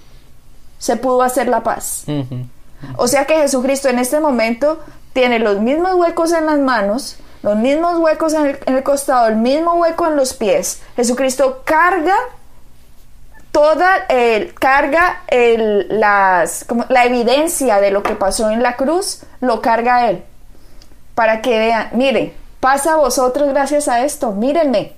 se 0.83 0.97
pudo 0.97 1.23
hacer 1.23 1.47
la 1.47 1.63
paz. 1.63 2.05
O 2.97 3.07
sea 3.07 3.25
que 3.25 3.37
Jesucristo 3.37 3.89
en 3.89 4.01
este 4.01 4.19
momento 4.19 4.81
tiene 5.13 5.39
los 5.39 5.61
mismos 5.61 5.95
huecos 5.95 6.33
en 6.33 6.47
las 6.47 6.59
manos, 6.59 7.19
los 7.45 7.57
mismos 7.57 8.01
huecos 8.01 8.35
en 8.35 8.59
el, 8.67 8.83
costado, 8.83 9.29
el 9.29 9.37
mismo 9.37 9.75
hueco 9.75 10.09
en 10.09 10.17
los 10.17 10.35
pies. 10.35 10.83
Jesucristo 10.97 11.63
carga 11.65 12.17
toda 13.53 14.07
el, 14.09 14.55
carga 14.55 15.23
el, 15.29 16.01
las, 16.01 16.65
como, 16.65 16.85
la 16.89 17.05
evidencia 17.05 17.81
de 17.81 17.93
lo 17.93 18.03
que 18.03 18.17
pasó 18.17 18.51
en 18.51 18.61
la 18.61 18.75
cruz, 18.75 19.23
lo 19.41 19.63
carga 19.63 20.11
él. 20.11 20.25
Para 21.15 21.43
que 21.43 21.61
vean, 21.61 21.91
miren, 21.93 22.33
pasa 22.63 22.93
a 22.93 22.97
vosotros 22.97 23.49
gracias 23.49 23.89
a 23.89 24.05
esto, 24.05 24.31
mírenme. 24.31 24.93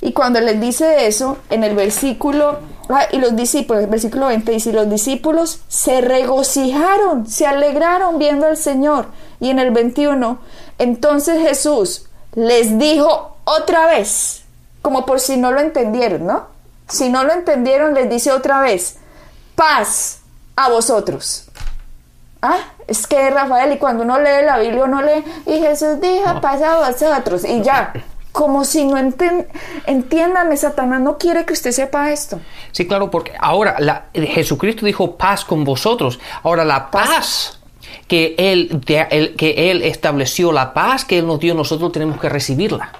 Y 0.00 0.12
cuando 0.14 0.40
les 0.40 0.58
dice 0.58 1.06
eso, 1.06 1.36
en 1.50 1.62
el 1.62 1.76
versículo, 1.76 2.58
ah, 2.88 3.04
y 3.12 3.18
los 3.18 3.36
discípulos, 3.36 3.84
el 3.84 3.90
versículo 3.90 4.28
20 4.28 4.50
dice, 4.50 4.72
los 4.72 4.88
discípulos 4.88 5.60
se 5.68 6.00
regocijaron, 6.00 7.26
se 7.26 7.46
alegraron 7.46 8.18
viendo 8.18 8.46
al 8.46 8.56
Señor. 8.56 9.08
Y 9.40 9.50
en 9.50 9.58
el 9.58 9.72
21, 9.72 10.38
entonces 10.78 11.46
Jesús 11.46 12.06
les 12.34 12.78
dijo 12.78 13.36
otra 13.44 13.84
vez, 13.84 14.44
como 14.80 15.04
por 15.04 15.20
si 15.20 15.36
no 15.36 15.52
lo 15.52 15.60
entendieron, 15.60 16.26
¿no? 16.26 16.46
Si 16.88 17.10
no 17.10 17.24
lo 17.24 17.34
entendieron, 17.34 17.92
les 17.92 18.08
dice 18.08 18.32
otra 18.32 18.62
vez, 18.62 18.96
paz 19.54 20.20
a 20.56 20.70
vosotros. 20.70 21.46
Ah, 22.46 22.58
es 22.86 23.06
que 23.06 23.30
Rafael, 23.30 23.72
y 23.72 23.78
cuando 23.78 24.04
uno 24.04 24.18
lee 24.18 24.44
la 24.44 24.58
Biblia, 24.58 24.84
uno 24.84 25.00
lee, 25.00 25.24
y 25.46 25.60
Jesús 25.60 25.98
dijo, 25.98 26.42
paz 26.42 26.60
a 26.60 26.76
vosotros, 26.86 27.42
y 27.42 27.62
ya. 27.62 27.94
Como 28.32 28.66
si 28.66 28.84
no 28.84 28.98
entiendan, 28.98 29.46
entiéndame, 29.86 30.58
Satanás 30.58 31.00
no 31.00 31.16
quiere 31.16 31.46
que 31.46 31.54
usted 31.54 31.70
sepa 31.70 32.10
esto. 32.10 32.40
Sí, 32.72 32.86
claro, 32.86 33.10
porque 33.10 33.32
ahora 33.38 33.76
la, 33.78 34.06
Jesucristo 34.12 34.84
dijo 34.84 35.16
paz 35.16 35.42
con 35.42 35.64
vosotros. 35.64 36.20
Ahora 36.42 36.66
la 36.66 36.90
paz, 36.90 37.60
que, 38.08 38.34
él, 38.36 38.82
que 38.84 39.70
Él 39.70 39.80
estableció, 39.82 40.52
la 40.52 40.74
paz 40.74 41.06
que 41.06 41.20
Él 41.20 41.26
nos 41.26 41.40
dio, 41.40 41.54
nosotros 41.54 41.92
tenemos 41.92 42.20
que 42.20 42.28
recibirla. 42.28 42.92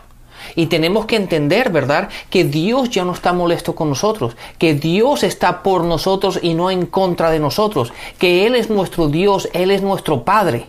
Y 0.56 0.66
tenemos 0.66 1.06
que 1.06 1.16
entender, 1.16 1.70
¿verdad?, 1.70 2.08
que 2.30 2.44
Dios 2.44 2.90
ya 2.90 3.04
no 3.04 3.12
está 3.12 3.32
molesto 3.32 3.74
con 3.74 3.88
nosotros, 3.88 4.36
que 4.58 4.74
Dios 4.74 5.22
está 5.22 5.62
por 5.62 5.84
nosotros 5.84 6.38
y 6.42 6.54
no 6.54 6.70
en 6.70 6.86
contra 6.86 7.30
de 7.30 7.40
nosotros, 7.40 7.92
que 8.18 8.46
Él 8.46 8.54
es 8.54 8.70
nuestro 8.70 9.08
Dios, 9.08 9.48
Él 9.52 9.70
es 9.70 9.82
nuestro 9.82 10.24
Padre 10.24 10.66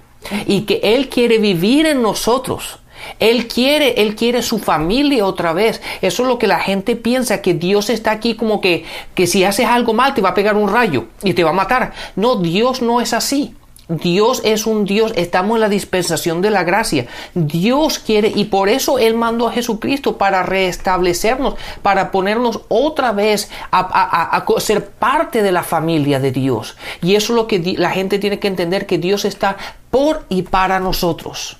y 0.48 0.62
que 0.62 0.80
Él 0.84 1.10
quiere 1.10 1.38
vivir 1.38 1.86
en 1.86 2.01
nosotros. 2.01 2.80
Él 3.20 3.48
quiere, 3.48 4.01
Él 4.01 4.15
quiere 4.15 4.42
su 4.42 4.58
familia 4.58 5.25
otra 5.25 5.54
vez. 5.54 5.82
Eso 6.01 6.24
es 6.24 6.30
lo 6.30 6.39
que 6.39 6.48
la 6.48 6.60
gente 6.60 6.96
piensa, 6.96 7.42
que 7.42 7.54
Dios 7.54 7.89
está 7.89 8.12
aquí 8.12 8.36
como 8.36 8.62
que, 8.62 8.86
que 9.13 9.27
si 9.27 9.44
haces 9.44 9.68
algo 9.68 9.94
mal 9.94 10.13
te 10.13 10.22
va 10.22 10.30
a 10.30 10.34
pegar 10.34 10.56
un 10.56 10.70
rayo 10.70 11.06
y 11.24 11.34
te 11.34 11.44
va 11.44 11.51
a 11.51 11.54
matar. 11.54 11.94
No, 12.15 12.38
Dios 12.38 12.82
no 12.82 13.01
es 13.01 13.13
así. 13.13 13.54
Dios 13.88 14.42
es 14.44 14.65
un 14.65 14.86
Dios, 14.86 15.13
estamos 15.15 15.56
en 15.56 15.62
la 15.62 15.70
dispensación 15.70 16.42
de 16.42 16.50
la 16.50 16.63
gracia. 16.63 17.06
Dios 17.36 18.00
quiere 18.00 18.32
y 18.34 18.46
por 18.46 18.68
eso 18.68 18.98
Él 18.98 19.13
mandó 19.13 19.48
a 19.48 19.51
Jesucristo 19.51 20.18
para 20.18 20.42
restablecernos, 20.42 21.56
para 21.84 22.12
ponernos 22.12 22.62
otra 22.68 23.12
vez 23.12 23.50
a, 23.72 24.44
ser 24.58 24.88
parte 24.89 25.44
de 25.44 25.51
la 25.51 25.63
familia 25.63 26.20
de 26.20 26.32
Dios. 26.32 26.75
Y 27.01 27.15
eso 27.15 27.34
es 27.34 27.36
lo 27.36 27.48
que 27.48 27.75
la 27.77 27.92
gente 27.92 28.18
tiene 28.18 28.39
que 28.39 28.48
entender, 28.48 28.88
que 28.88 28.98
Dios 28.98 29.24
está 29.24 29.58
por 29.92 30.25
y 30.30 30.42
para 30.42 30.80
nosotros. 30.80 31.58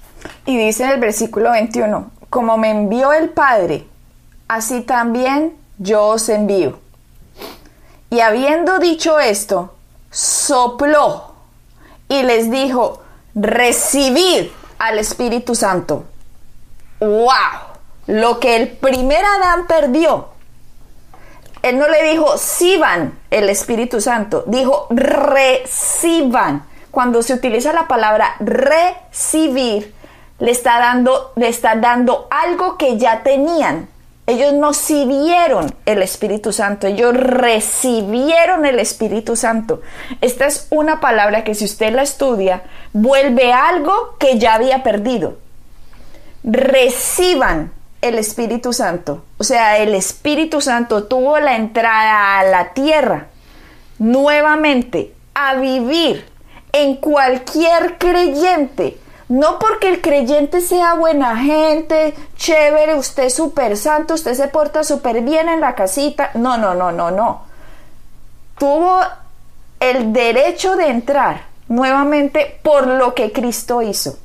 Y 0.48 0.58
dice 0.58 0.84
en 0.84 0.90
el 0.90 1.00
versículo 1.00 1.52
21, 1.52 2.10
como 2.32 2.58
me 2.58 2.72
envió 2.72 3.14
el 3.14 3.30
Padre, 3.30 3.86
así 4.48 4.82
también 4.82 5.54
yo 5.78 6.08
os 6.08 6.28
envío. 6.30 6.80
Y 8.10 8.22
habiendo 8.22 8.80
dicho 8.80 9.20
esto, 9.20 9.76
sopló 10.10 11.35
y 12.08 12.24
les 12.24 12.52
dijo, 12.52 13.02
recibid 13.34 14.48
al 14.80 15.00
Espíritu 15.00 15.56
Santo. 15.56 16.06
¡Wow! 17.00 17.28
Lo 18.08 18.40
que 18.40 18.56
el 18.56 18.70
primer 18.70 19.24
Adán 19.26 19.68
perdió. 19.68 20.30
Él 21.62 21.80
no 21.80 21.88
le 21.88 22.04
dijo, 22.12 22.38
siban 22.38 23.18
el 23.32 23.50
Espíritu 23.50 24.00
Santo, 24.00 24.44
dijo, 24.48 24.88
reciban. 24.92 26.66
Cuando 26.92 27.24
se 27.24 27.34
utiliza 27.34 27.74
la 27.74 27.88
palabra 27.88 28.36
recibir, 28.40 29.94
le 30.40 30.52
está 30.52 30.80
dando, 30.80 31.34
le 31.36 31.48
está 31.48 31.76
dando 31.76 32.28
algo 32.30 32.78
que 32.78 32.98
ya 32.98 33.24
tenían. 33.24 33.90
Ellos 34.28 34.54
no 34.54 34.74
sirvieron 34.74 35.76
el 35.86 36.02
Espíritu 36.02 36.52
Santo, 36.52 36.88
ellos 36.88 37.16
recibieron 37.16 38.66
el 38.66 38.80
Espíritu 38.80 39.36
Santo. 39.36 39.82
Esta 40.22 40.48
es 40.48 40.68
una 40.72 41.00
palabra 41.00 41.44
que 41.44 41.54
si 41.54 41.66
usted 41.66 41.94
la 41.94 42.02
estudia, 42.02 42.64
vuelve 42.92 43.54
algo 43.54 44.16
que 44.18 44.40
ya 44.40 44.56
había 44.56 44.82
perdido. 44.82 45.38
Reciban 46.44 47.72
el 48.02 48.18
Espíritu 48.18 48.74
Santo. 48.74 49.24
O 49.38 49.44
sea, 49.44 49.78
el 49.78 49.94
Espíritu 49.94 50.60
Santo 50.60 51.04
tuvo 51.04 51.40
la 51.40 51.56
entrada 51.56 52.40
a 52.40 52.44
la 52.46 52.74
tierra 52.74 53.28
nuevamente 54.00 55.14
a 55.36 55.56
vivir 55.56 56.26
en 56.72 56.96
cualquier 56.96 57.98
creyente 58.00 58.98
no 59.28 59.58
porque 59.58 59.90
el 59.90 60.02
creyente 60.02 60.62
sea 60.62 60.94
buena 60.94 61.38
gente, 61.38 62.14
chévere, 62.38 62.96
usted 62.96 63.24
es 63.24 63.34
súper 63.34 63.76
santo, 63.76 64.14
usted 64.14 64.36
se 64.36 64.48
porta 64.48 64.84
súper 64.84 65.22
bien 65.22 65.50
en 65.50 65.62
la 65.62 65.74
casita. 65.74 66.30
No, 66.36 66.58
no, 66.58 66.76
no, 66.76 66.92
no, 66.92 67.10
no. 67.10 67.42
Tuvo 68.60 69.00
el 69.80 70.14
derecho 70.14 70.76
de 70.76 70.90
entrar 70.90 71.56
nuevamente 71.68 72.60
por 72.62 72.86
lo 72.86 73.16
que 73.16 73.32
Cristo 73.32 73.82
hizo. 73.82 74.20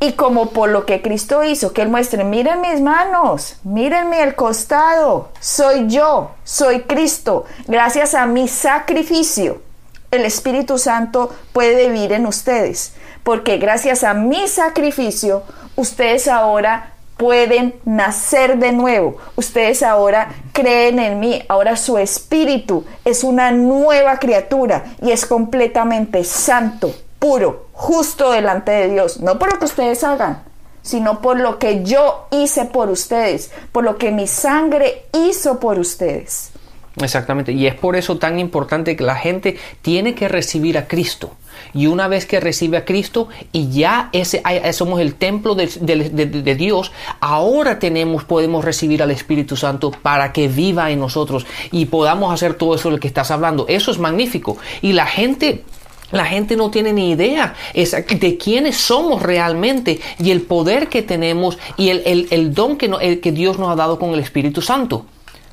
Y 0.00 0.12
como 0.14 0.50
por 0.50 0.70
lo 0.70 0.84
que 0.84 1.00
Cristo 1.00 1.44
hizo, 1.44 1.72
que 1.72 1.82
Él 1.82 1.88
muestre, 1.88 2.24
miren 2.24 2.60
mis 2.60 2.80
manos, 2.80 3.56
mírenme 3.62 4.22
el 4.22 4.34
costado, 4.34 5.28
soy 5.38 5.86
yo, 5.88 6.32
soy 6.42 6.82
Cristo, 6.82 7.44
gracias 7.68 8.14
a 8.14 8.26
mi 8.26 8.48
sacrificio. 8.48 9.62
El 10.10 10.24
Espíritu 10.24 10.76
Santo 10.76 11.32
puede 11.52 11.88
vivir 11.88 12.12
en 12.12 12.26
ustedes 12.26 12.94
porque 13.22 13.58
gracias 13.58 14.04
a 14.04 14.14
mi 14.14 14.48
sacrificio, 14.48 15.42
ustedes 15.76 16.28
ahora 16.28 16.92
pueden 17.16 17.74
nacer 17.84 18.58
de 18.58 18.72
nuevo. 18.72 19.16
Ustedes 19.36 19.82
ahora 19.82 20.34
creen 20.52 20.98
en 20.98 21.20
mí. 21.20 21.42
Ahora 21.48 21.76
su 21.76 21.98
espíritu 21.98 22.84
es 23.04 23.22
una 23.22 23.52
nueva 23.52 24.18
criatura 24.18 24.84
y 25.00 25.12
es 25.12 25.26
completamente 25.26 26.24
santo, 26.24 26.92
puro, 27.18 27.66
justo 27.72 28.32
delante 28.32 28.72
de 28.72 28.88
Dios. 28.88 29.20
No 29.20 29.38
por 29.38 29.52
lo 29.52 29.58
que 29.58 29.66
ustedes 29.66 30.02
hagan, 30.02 30.42
sino 30.82 31.20
por 31.20 31.38
lo 31.38 31.58
que 31.58 31.84
yo 31.84 32.26
hice 32.30 32.64
por 32.64 32.90
ustedes, 32.90 33.52
por 33.70 33.84
lo 33.84 33.98
que 33.98 34.10
mi 34.10 34.26
sangre 34.26 35.06
hizo 35.12 35.60
por 35.60 35.78
ustedes. 35.78 36.51
Exactamente. 37.00 37.52
Y 37.52 37.66
es 37.66 37.74
por 37.74 37.96
eso 37.96 38.18
tan 38.18 38.38
importante 38.38 38.96
que 38.96 39.04
la 39.04 39.16
gente 39.16 39.56
tiene 39.80 40.14
que 40.14 40.28
recibir 40.28 40.76
a 40.76 40.86
Cristo. 40.86 41.32
Y 41.74 41.86
una 41.86 42.08
vez 42.08 42.26
que 42.26 42.40
recibe 42.40 42.76
a 42.76 42.84
Cristo 42.84 43.28
y 43.52 43.70
ya 43.70 44.10
ese, 44.12 44.42
somos 44.72 45.00
el 45.00 45.14
templo 45.14 45.54
de, 45.54 46.54
Dios, 46.56 46.92
ahora 47.20 47.78
tenemos, 47.78 48.24
podemos 48.24 48.64
recibir 48.64 49.02
al 49.02 49.10
Espíritu 49.10 49.56
Santo 49.56 49.90
para 49.90 50.32
que 50.32 50.48
viva 50.48 50.90
en 50.90 51.00
nosotros 51.00 51.46
y 51.70 51.86
podamos 51.86 52.32
hacer 52.32 52.54
todo 52.54 52.74
eso 52.74 52.90
de 52.90 52.98
que 52.98 53.08
estás 53.08 53.30
hablando. 53.30 53.66
Eso 53.68 53.90
es 53.90 53.98
magnífico. 53.98 54.58
Y 54.82 54.92
la 54.92 55.06
gente 55.06 55.64
la 56.10 56.26
gente 56.26 56.56
no 56.56 56.70
tiene 56.70 56.92
ni 56.92 57.12
idea 57.12 57.54
de 57.72 58.36
quiénes 58.36 58.76
somos 58.76 59.22
realmente 59.22 59.98
y 60.18 60.30
el 60.30 60.42
poder 60.42 60.88
que 60.88 61.00
tenemos 61.00 61.58
y 61.78 61.88
el, 61.88 62.28
el, 62.30 62.52
don 62.52 62.76
que, 62.76 63.18
que 63.20 63.32
Dios 63.32 63.58
nos 63.58 63.70
ha 63.70 63.76
dado 63.76 63.98
con 63.98 64.12
el 64.12 64.20
Espíritu 64.20 64.60
Santo. 64.60 65.06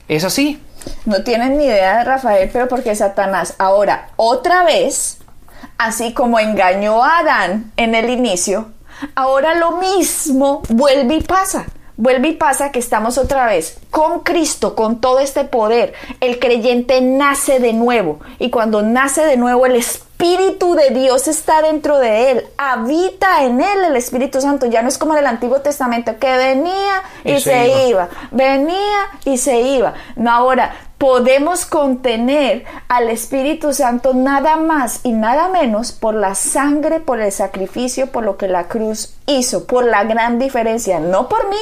¿Es 0.10 0.24
así? 0.24 0.60
No 1.06 1.24
tienen 1.24 1.60
ni 1.60 1.66
idea 1.66 2.00
de 2.00 2.04
Rafael, 2.04 2.50
pero 2.52 2.68
porque 2.68 2.96
Satanás 2.96 3.54
ahora 3.60 4.10
otra 4.16 4.64
vez 4.64 5.20
así 5.78 6.14
como 6.14 6.40
engañó 6.40 7.04
a 7.04 7.20
Adán 7.20 7.72
en 7.78 7.94
el 7.94 8.10
inicio, 8.10 8.72
ahora 9.14 9.54
lo 9.54 9.74
mismo 9.74 10.64
vuelve 10.70 11.16
y 11.16 11.22
pasa. 11.22 11.68
Vuelve 11.96 12.30
y 12.30 12.34
pasa 12.34 12.72
que 12.72 12.80
estamos 12.80 13.18
otra 13.18 13.46
vez 13.46 13.78
con 13.92 14.22
Cristo, 14.22 14.74
con 14.74 15.00
todo 15.00 15.20
este 15.20 15.44
poder. 15.44 15.94
El 16.22 16.40
creyente 16.40 17.02
nace 17.02 17.60
de 17.60 17.74
nuevo 17.74 18.20
y 18.40 18.50
cuando 18.50 18.82
nace 18.82 19.24
de 19.26 19.38
nuevo 19.38 19.68
el 19.68 19.76
Espíritu 19.76 20.09
de 20.76 20.90
Dios 20.94 21.28
está 21.28 21.62
dentro 21.62 21.98
de 21.98 22.32
él, 22.32 22.44
habita 22.58 23.44
en 23.44 23.62
él 23.62 23.86
el 23.86 23.96
Espíritu 23.96 24.42
Santo. 24.42 24.66
Ya 24.66 24.82
no 24.82 24.90
es 24.90 24.98
como 24.98 25.14
en 25.14 25.20
el 25.20 25.28
Antiguo 25.28 25.62
Testamento 25.62 26.18
que 26.20 26.36
venía 26.36 27.02
y, 27.24 27.40
se, 27.40 27.68
iba. 27.68 27.88
iba, 27.88 28.10
venía 28.32 29.00
y 29.26 29.38
se 29.38 29.62
iba. 29.62 29.94
No, 30.16 30.32
ahora 30.32 30.74
podemos 30.98 31.66
contener 31.66 32.66
al 32.90 33.10
Espíritu 33.10 33.74
Santo 33.74 34.14
nada 34.14 34.58
más 34.58 35.00
y 35.04 35.14
nada 35.14 35.48
menos 35.48 35.94
por 35.94 36.14
la 36.16 36.36
sangre, 36.36 37.00
por 37.00 37.22
el 37.22 37.32
sacrificio, 37.32 38.08
por 38.08 38.24
lo 38.24 38.38
que 38.38 38.48
la 38.48 38.68
cruz 38.68 39.16
hizo, 39.26 39.66
por 39.66 39.86
la 39.86 40.04
gran 40.04 40.38
diferencia, 40.40 41.00
no 41.00 41.30
por 41.30 41.50
mí, 41.50 41.58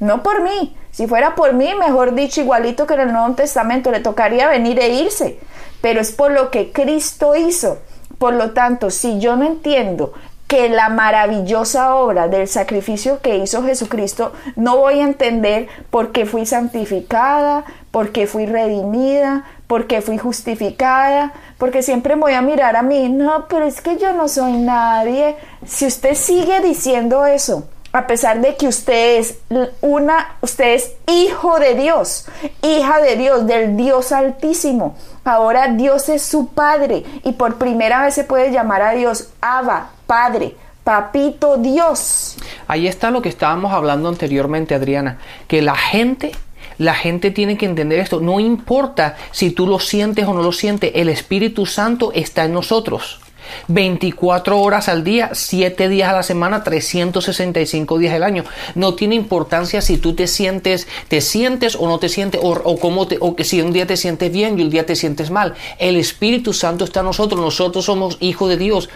no 0.00 0.22
por 0.22 0.42
mí. 0.42 0.74
Si 0.90 1.06
fuera 1.06 1.34
por 1.34 1.54
mí, 1.54 1.74
mejor 1.74 2.14
dicho, 2.14 2.40
igualito 2.40 2.86
que 2.86 2.94
en 2.94 3.00
el 3.00 3.12
Nuevo 3.12 3.34
Testamento, 3.34 3.90
le 3.90 4.00
tocaría 4.00 4.48
venir 4.48 4.78
e 4.78 4.88
irse, 4.88 5.38
pero 5.82 6.00
es 6.00 6.12
por 6.12 6.32
lo 6.32 6.50
que 6.50 6.72
Cristo 6.72 7.36
hizo. 7.36 7.78
Por 8.16 8.32
lo 8.32 8.52
tanto, 8.52 8.88
si 8.90 9.18
yo 9.18 9.36
no 9.36 9.44
entiendo 9.44 10.14
que 10.46 10.68
la 10.68 10.90
maravillosa 10.90 11.94
obra 11.94 12.28
del 12.28 12.46
sacrificio 12.46 13.20
que 13.20 13.38
hizo 13.38 13.62
Jesucristo, 13.62 14.32
no 14.54 14.76
voy 14.76 15.00
a 15.00 15.04
entender 15.04 15.66
por 15.90 16.12
qué 16.12 16.26
fui 16.26 16.46
santificada, 16.46 17.64
por 17.90 18.12
qué 18.12 18.26
fui 18.26 18.46
redimida, 18.46 19.44
por 19.66 19.86
qué 19.86 20.02
fui 20.02 20.18
justificada, 20.18 21.32
porque 21.56 21.82
siempre 21.82 22.16
voy 22.16 22.34
a 22.34 22.42
mirar 22.42 22.76
a 22.76 22.82
mí, 22.82 23.08
no, 23.08 23.46
pero 23.48 23.66
es 23.66 23.80
que 23.80 23.96
yo 23.96 24.12
no 24.12 24.28
soy 24.28 24.52
nadie. 24.52 25.36
Si 25.66 25.86
usted 25.86 26.14
sigue 26.14 26.60
diciendo 26.60 27.24
eso, 27.24 27.66
a 27.92 28.06
pesar 28.06 28.40
de 28.40 28.56
que 28.56 28.68
usted 28.68 29.18
es 29.18 29.38
una, 29.80 30.36
usted 30.40 30.74
es 30.74 30.92
hijo 31.06 31.58
de 31.58 31.74
Dios, 31.74 32.26
hija 32.62 33.00
de 33.00 33.16
Dios, 33.16 33.46
del 33.46 33.76
Dios 33.76 34.12
Altísimo. 34.12 34.96
Ahora 35.24 35.68
Dios 35.68 36.08
es 36.08 36.22
su 36.22 36.48
Padre 36.48 37.04
y 37.22 37.32
por 37.32 37.56
primera 37.56 38.02
vez 38.02 38.14
se 38.14 38.24
puede 38.24 38.50
llamar 38.50 38.82
a 38.82 38.92
Dios 38.92 39.28
Abba, 39.40 39.90
Padre, 40.06 40.56
Papito 40.84 41.58
Dios. 41.58 42.36
Ahí 42.66 42.88
está 42.88 43.10
lo 43.10 43.22
que 43.22 43.28
estábamos 43.28 43.72
hablando 43.72 44.08
anteriormente, 44.08 44.74
Adriana, 44.74 45.18
que 45.46 45.62
la 45.62 45.76
gente 45.76 46.32
la 46.78 46.94
gente 46.94 47.30
tiene 47.30 47.56
que 47.56 47.66
entender 47.66 48.00
esto. 48.00 48.20
No 48.20 48.40
importa 48.40 49.16
si 49.30 49.50
tú 49.50 49.66
lo 49.66 49.78
sientes 49.78 50.26
o 50.26 50.34
no 50.34 50.42
lo 50.42 50.52
sientes, 50.52 50.90
el 50.94 51.08
Espíritu 51.08 51.66
Santo 51.66 52.10
está 52.14 52.44
en 52.44 52.54
nosotros. 52.54 53.20
24 53.68 54.60
horas 54.60 54.88
al 54.88 55.04
día, 55.04 55.30
7 55.32 55.88
días 55.88 56.08
a 56.08 56.12
la 56.12 56.22
semana, 56.22 56.62
365 56.64 57.98
días 57.98 58.14
al 58.14 58.22
año. 58.22 58.44
No 58.74 58.94
tiene 58.94 59.14
importancia 59.14 59.80
si 59.80 59.98
tú 59.98 60.14
te 60.14 60.26
sientes, 60.26 60.86
te 61.08 61.20
sientes 61.20 61.76
o 61.76 61.86
no 61.86 61.98
te 61.98 62.08
sientes, 62.08 62.40
o, 62.42 62.50
o 62.50 62.78
cómo 62.78 63.06
te, 63.06 63.18
o 63.20 63.36
que 63.36 63.44
si 63.44 63.60
un 63.60 63.72
día 63.72 63.86
te 63.86 63.96
sientes 63.96 64.32
bien 64.32 64.58
y 64.58 64.62
un 64.62 64.70
día 64.70 64.86
te 64.86 64.96
sientes 64.96 65.30
mal. 65.30 65.54
El 65.78 65.96
Espíritu 65.96 66.52
Santo 66.52 66.84
está 66.84 67.00
en 67.00 67.06
nosotros, 67.06 67.40
nosotros 67.40 67.84
somos 67.84 68.18
hijos 68.20 68.48
de 68.48 68.56
Dios 68.56 68.88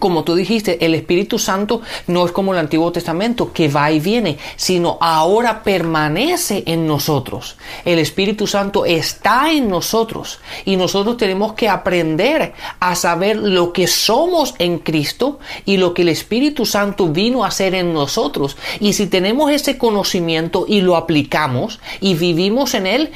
como 0.00 0.22
tú 0.22 0.34
dijiste, 0.34 0.84
el 0.84 0.94
Espíritu 0.94 1.38
Santo 1.38 1.80
no 2.06 2.26
es 2.26 2.32
como 2.32 2.52
el 2.52 2.58
Antiguo 2.58 2.92
Testamento, 2.92 3.52
que 3.54 3.68
va 3.68 3.90
y 3.90 4.00
viene, 4.00 4.36
sino 4.56 4.98
ahora 5.00 5.62
permanece 5.62 6.62
en 6.66 6.86
nosotros. 6.86 7.56
El 7.86 7.98
Espíritu 7.98 8.46
Santo 8.46 8.84
está 8.84 9.50
en 9.50 9.70
nosotros 9.70 10.40
y 10.66 10.76
nosotros 10.76 11.16
tenemos 11.16 11.54
que 11.54 11.70
aprender 11.70 12.52
a 12.80 12.94
saber 12.94 13.36
lo 13.36 13.72
que 13.72 13.86
somos 13.86 14.54
en 14.58 14.78
Cristo 14.78 15.38
y 15.64 15.78
lo 15.78 15.94
que 15.94 16.02
el 16.02 16.10
Espíritu 16.10 16.66
Santo 16.66 17.08
vino 17.08 17.42
a 17.42 17.48
hacer 17.48 17.74
en 17.74 17.94
nosotros. 17.94 18.58
Y 18.80 18.92
si 18.92 19.06
tenemos 19.06 19.50
ese 19.50 19.78
conocimiento 19.78 20.66
y 20.68 20.82
lo 20.82 20.96
aplicamos 20.96 21.80
y 22.00 22.14
vivimos 22.14 22.74
en 22.74 22.86
él, 22.86 23.10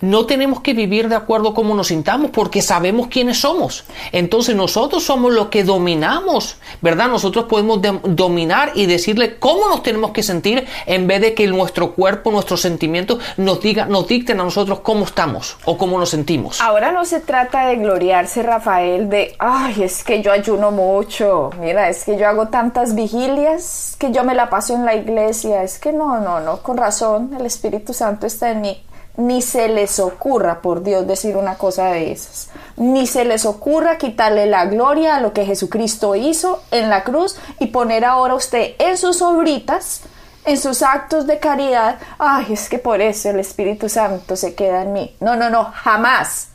no 0.00 0.26
tenemos 0.26 0.60
que 0.60 0.72
vivir 0.72 1.08
de 1.08 1.16
acuerdo 1.16 1.50
a 1.50 1.54
cómo 1.54 1.74
nos 1.74 1.88
sintamos 1.88 2.30
porque 2.30 2.62
sabemos 2.62 3.08
quiénes 3.08 3.40
somos. 3.40 3.84
Entonces 4.12 4.56
nosotros 4.56 5.02
somos 5.04 5.32
los 5.32 5.48
que 5.48 5.64
dominamos, 5.64 6.56
¿verdad? 6.80 7.08
Nosotros 7.08 7.46
podemos 7.46 7.80
dominar 8.04 8.72
y 8.74 8.86
decirle 8.86 9.38
cómo 9.38 9.68
nos 9.68 9.82
tenemos 9.82 10.12
que 10.12 10.22
sentir 10.22 10.66
en 10.86 11.06
vez 11.06 11.20
de 11.20 11.34
que 11.34 11.46
nuestro 11.46 11.92
cuerpo, 11.92 12.30
nuestros 12.30 12.60
sentimientos 12.60 13.18
nos, 13.36 13.60
diga, 13.60 13.86
nos 13.86 14.06
dicten 14.06 14.40
a 14.40 14.44
nosotros 14.44 14.80
cómo 14.80 15.04
estamos 15.04 15.56
o 15.64 15.76
cómo 15.76 15.98
nos 15.98 16.10
sentimos. 16.10 16.60
Ahora 16.60 16.92
no 16.92 17.04
se 17.04 17.20
trata 17.20 17.66
de 17.66 17.76
gloriarse, 17.76 18.42
Rafael, 18.42 19.08
de, 19.08 19.34
ay, 19.38 19.82
es 19.82 20.02
que 20.02 20.22
yo 20.22 20.32
ayuno 20.32 20.70
mucho, 20.70 21.50
mira, 21.60 21.88
es 21.88 22.04
que 22.04 22.16
yo 22.16 22.28
hago 22.28 22.48
tantas 22.48 22.94
vigilias, 22.94 23.96
que 23.98 24.12
yo 24.12 24.24
me 24.24 24.34
la 24.34 24.48
paso 24.48 24.74
en 24.74 24.84
la 24.84 24.94
iglesia, 24.94 25.62
es 25.62 25.78
que 25.78 25.92
no, 25.92 26.20
no, 26.20 26.40
no, 26.40 26.58
con 26.58 26.76
razón, 26.76 27.34
el 27.38 27.46
Espíritu 27.46 27.92
Santo 27.92 28.26
está 28.26 28.50
en 28.50 28.60
mí 28.62 28.82
ni 29.16 29.42
se 29.42 29.68
les 29.68 29.98
ocurra, 29.98 30.62
por 30.62 30.82
Dios, 30.82 31.06
decir 31.06 31.36
una 31.36 31.56
cosa 31.56 31.86
de 31.86 32.12
esas. 32.12 32.50
Ni 32.76 33.06
se 33.06 33.24
les 33.24 33.44
ocurra 33.44 33.98
quitarle 33.98 34.46
la 34.46 34.66
gloria 34.66 35.16
a 35.16 35.20
lo 35.20 35.32
que 35.32 35.44
Jesucristo 35.44 36.14
hizo 36.14 36.62
en 36.70 36.88
la 36.88 37.04
cruz 37.04 37.36
y 37.58 37.66
poner 37.66 38.04
ahora 38.04 38.34
usted 38.34 38.74
en 38.78 38.96
sus 38.96 39.20
obritas, 39.22 40.02
en 40.44 40.56
sus 40.56 40.82
actos 40.82 41.26
de 41.26 41.38
caridad. 41.38 41.98
Ay, 42.18 42.52
es 42.52 42.68
que 42.68 42.78
por 42.78 43.00
eso 43.00 43.30
el 43.30 43.40
Espíritu 43.40 43.88
Santo 43.88 44.36
se 44.36 44.54
queda 44.54 44.82
en 44.82 44.92
mí. 44.92 45.16
No, 45.20 45.36
no, 45.36 45.50
no, 45.50 45.64
jamás. 45.74 46.48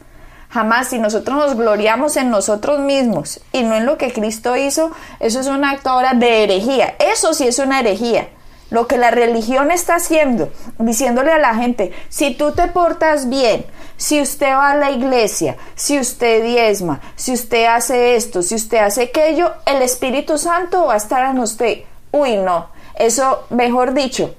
Jamás, 0.49 0.88
si 0.88 0.99
nosotros 0.99 1.38
nos 1.38 1.56
gloriamos 1.58 2.15
en 2.15 2.30
nosotros 2.30 2.80
mismos 2.80 3.41
y 3.51 3.63
no 3.63 3.75
en 3.75 3.86
lo 3.86 3.97
que 3.97 4.13
Cristo 4.13 4.56
hizo, 4.56 4.91
eso 5.19 5.41
es 5.41 5.47
un 5.47 5.65
acto 5.65 5.89
ahora 5.89 6.13
de 6.13 6.45
herejía. 6.45 6.95
Eso 6.97 7.34
sí 7.34 7.45
es 7.45 7.60
una 7.60 7.82
herejía. 7.82 8.30
Lo 8.69 8.88
que 8.88 8.97
la 8.97 9.12
religión 9.12 9.71
está 9.71 9.95
haciendo, 9.95 10.51
diciéndole 10.80 11.32
a 11.32 11.38
la 11.38 11.56
gente, 11.56 11.91
si 12.10 12.34
tú 12.34 12.51
te 12.54 12.67
portas 12.67 13.30
bien, 13.30 13.65
si 13.97 14.19
usted 14.21 14.51
va 14.51 14.71
a 14.71 14.75
la 14.75 14.91
iglesia, 14.91 15.56
si 15.75 15.99
usted 15.99 16.43
diezma, 16.43 16.99
si 17.15 17.34
usted 17.34 17.65
hace 17.65 18.15
esto, 18.15 18.41
si 18.41 18.56
usted 18.56 18.80
hace 18.80 19.04
aquello, 19.04 19.54
el 19.65 19.82
Espíritu 19.82 20.38
Santo 20.38 20.88
va 20.88 20.95
a 20.95 20.97
estar 20.97 21.30
en 21.30 21.39
usted. 21.39 21.84
Uy, 22.12 22.38
no, 22.38 22.69
eso, 22.95 23.45
mejor 23.49 23.93
dicho, 23.93 24.36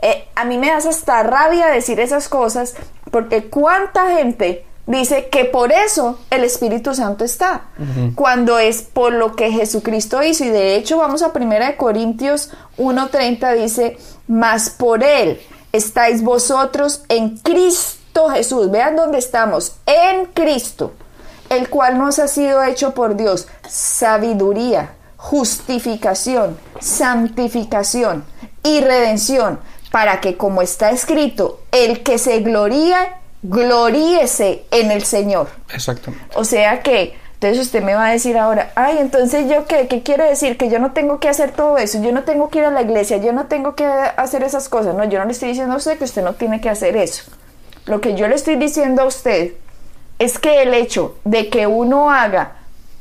eh, 0.00 0.28
a 0.34 0.44
mí 0.44 0.56
me 0.58 0.70
hace 0.70 0.88
hasta 0.88 1.22
rabia 1.22 1.66
decir 1.66 2.00
esas 2.00 2.28
cosas, 2.28 2.74
porque 3.10 3.48
cuánta 3.48 4.16
gente 4.16 4.64
dice 4.88 5.28
que 5.28 5.44
por 5.44 5.70
eso 5.70 6.18
el 6.30 6.44
Espíritu 6.44 6.94
Santo 6.94 7.24
está, 7.24 7.66
cuando 8.14 8.58
es 8.58 8.82
por 8.82 9.12
lo 9.12 9.36
que 9.36 9.52
Jesucristo 9.52 10.22
hizo. 10.22 10.44
Y 10.44 10.48
de 10.48 10.76
hecho 10.76 10.98
vamos 10.98 11.22
a 11.22 11.30
1 11.32 11.76
Corintios 11.76 12.50
1.30, 12.78 13.60
dice, 13.60 13.98
mas 14.26 14.70
por 14.70 15.04
Él 15.04 15.40
estáis 15.72 16.22
vosotros 16.22 17.04
en 17.08 17.36
Cristo 17.36 18.30
Jesús. 18.30 18.70
Vean 18.70 18.96
dónde 18.96 19.18
estamos, 19.18 19.76
en 19.84 20.24
Cristo, 20.26 20.92
el 21.50 21.68
cual 21.68 21.98
nos 21.98 22.18
ha 22.18 22.26
sido 22.26 22.64
hecho 22.64 22.94
por 22.94 23.14
Dios 23.14 23.46
sabiduría, 23.68 24.94
justificación, 25.18 26.58
santificación 26.80 28.24
y 28.64 28.80
redención, 28.80 29.60
para 29.92 30.20
que 30.20 30.36
como 30.36 30.62
está 30.62 30.90
escrito, 30.90 31.60
el 31.72 32.02
que 32.02 32.18
se 32.18 32.40
gloría 32.40 33.17
gloríese 33.42 34.64
en 34.70 34.90
el 34.90 35.04
Señor. 35.04 35.48
Exactamente. 35.72 36.24
O 36.34 36.44
sea 36.44 36.82
que, 36.82 37.16
entonces 37.34 37.66
usted 37.66 37.82
me 37.82 37.94
va 37.94 38.06
a 38.06 38.12
decir 38.12 38.36
ahora, 38.36 38.72
ay, 38.74 38.98
entonces 38.98 39.48
yo 39.48 39.66
qué, 39.66 39.86
qué 39.86 40.02
quiere 40.02 40.24
decir? 40.24 40.56
Que 40.56 40.68
yo 40.68 40.78
no 40.78 40.92
tengo 40.92 41.20
que 41.20 41.28
hacer 41.28 41.52
todo 41.52 41.78
eso, 41.78 42.02
yo 42.02 42.12
no 42.12 42.24
tengo 42.24 42.48
que 42.50 42.58
ir 42.58 42.64
a 42.64 42.70
la 42.70 42.82
iglesia, 42.82 43.18
yo 43.18 43.32
no 43.32 43.46
tengo 43.46 43.74
que 43.74 43.84
hacer 43.84 44.42
esas 44.42 44.68
cosas. 44.68 44.94
No, 44.94 45.04
yo 45.04 45.18
no 45.18 45.24
le 45.24 45.32
estoy 45.32 45.48
diciendo 45.50 45.74
a 45.74 45.76
usted 45.76 45.98
que 45.98 46.04
usted 46.04 46.22
no 46.22 46.34
tiene 46.34 46.60
que 46.60 46.68
hacer 46.68 46.96
eso. 46.96 47.24
Lo 47.86 48.00
que 48.00 48.14
yo 48.14 48.28
le 48.28 48.34
estoy 48.34 48.56
diciendo 48.56 49.02
a 49.02 49.06
usted 49.06 49.52
es 50.18 50.38
que 50.38 50.62
el 50.62 50.74
hecho 50.74 51.16
de 51.24 51.48
que 51.48 51.66
uno 51.66 52.10
haga 52.10 52.56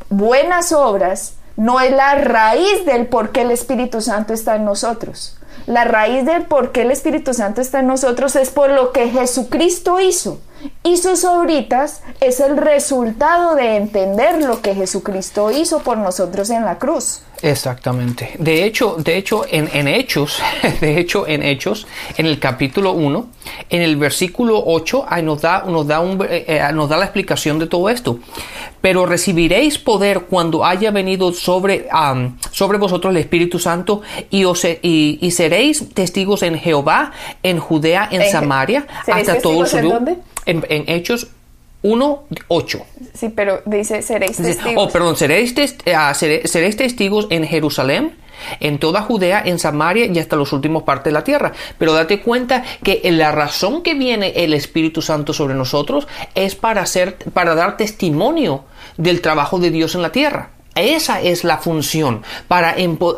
buenas 0.09 0.71
obras 0.71 1.33
no 1.55 1.79
es 1.79 1.91
la 1.91 2.15
raíz 2.15 2.85
del 2.85 3.07
por 3.07 3.31
qué 3.31 3.41
el 3.41 3.51
Espíritu 3.51 4.01
Santo 4.01 4.33
está 4.33 4.55
en 4.55 4.65
nosotros. 4.65 5.36
La 5.67 5.83
raíz 5.83 6.25
del 6.25 6.43
por 6.43 6.71
qué 6.71 6.83
el 6.83 6.91
Espíritu 6.91 7.33
Santo 7.33 7.59
está 7.59 7.81
en 7.81 7.87
nosotros 7.87 8.37
es 8.37 8.51
por 8.51 8.69
lo 8.69 8.93
que 8.93 9.09
Jesucristo 9.09 9.99
hizo. 9.99 10.39
Y 10.81 10.95
sus 10.95 11.25
obritas 11.25 12.01
es 12.21 12.39
el 12.39 12.55
resultado 12.55 13.53
de 13.55 13.75
entender 13.75 14.41
lo 14.41 14.61
que 14.61 14.75
Jesucristo 14.75 15.51
hizo 15.51 15.79
por 15.79 15.97
nosotros 15.97 16.51
en 16.51 16.63
la 16.63 16.77
cruz. 16.77 17.21
Exactamente. 17.41 18.31
De 18.39 18.63
hecho, 18.63 18.95
de 18.97 19.17
hecho, 19.17 19.45
en, 19.49 19.87
Hechos, 19.87 20.41
de 20.81 20.99
hecho, 20.99 21.27
en 21.27 21.43
Hechos, 21.43 21.87
en 22.17 22.25
el 22.25 22.39
capítulo 22.39 22.93
1, 22.93 23.27
en 23.69 23.81
el 23.81 23.95
versículo 23.95 24.61
8, 24.65 25.05
ahí 25.07 25.23
nos 25.23 25.41
da, 25.41 25.63
nos 25.67 25.87
da, 25.87 25.99
un, 25.99 26.21
eh, 26.23 26.45
eh, 26.47 26.61
nos 26.73 26.89
da 26.89 26.97
la 26.97 27.05
explicación 27.05 27.59
de 27.59 27.67
todo 27.67 27.89
esto. 27.89 28.19
Pero 28.81 29.05
recibiréis 29.05 29.77
poder 29.77 30.21
cuando 30.21 30.65
haya 30.65 30.91
venido 30.91 31.31
sobre, 31.33 31.87
sobre 32.51 32.77
vosotros 32.77 33.11
el 33.11 33.17
Espíritu 33.17 33.59
Santo 33.59 34.01
y, 34.29 34.43
os, 34.45 34.65
y, 34.81 35.31
seréis 35.31 35.93
testigos 35.93 36.43
en 36.43 36.57
Jehová, 36.57 37.11
en 37.43 37.59
Judea, 37.59 38.07
en, 38.11 38.29
Samaria, 38.31 38.87
hasta 39.07 39.39
todo 39.39 39.61
el 39.61 39.67
sur. 39.67 40.17
En, 40.45 40.65
en 40.69 40.83
Hechos 40.87 41.27
1, 41.87 42.23
8. 42.49 42.85
Sí, 43.13 43.29
pero 43.29 43.61
dice 43.65 44.01
seréis 44.01 44.37
testigos. 44.37 44.73
Oh, 44.75 44.89
perdón, 44.89 45.15
seréis, 45.15 45.55
ah, 45.95 46.13
seréis, 46.13 46.77
testigos 46.77 47.27
en 47.29 47.45
Jerusalén, 47.45 48.15
en 48.59 48.77
toda 48.77 49.01
Judea, 49.01 49.41
en 49.45 49.57
Samaria 49.57 50.05
y 50.05 50.19
hasta 50.19 50.35
los 50.35 50.51
últimos 50.51 50.83
partes 50.83 51.05
de 51.05 51.11
la 51.11 51.23
tierra. 51.23 51.53
Pero 51.77 51.93
date 51.93 52.21
cuenta 52.21 52.63
que 52.83 53.01
la 53.11 53.31
razón 53.31 53.83
que 53.83 53.93
viene 53.93 54.33
el 54.35 54.53
Espíritu 54.53 55.01
Santo 55.01 55.33
sobre 55.33 55.55
nosotros 55.55 56.07
es 56.35 56.55
para, 56.55 56.81
hacer, 56.81 57.15
para 57.33 57.55
dar 57.55 57.77
testimonio 57.77 58.65
del 58.97 59.21
trabajo 59.21 59.57
de 59.59 59.71
Dios 59.71 59.95
en 59.95 60.01
la 60.01 60.11
tierra. 60.11 60.56
Esa 60.79 61.21
es 61.21 61.43
la 61.43 61.57
función, 61.57 62.23
para, 62.47 62.75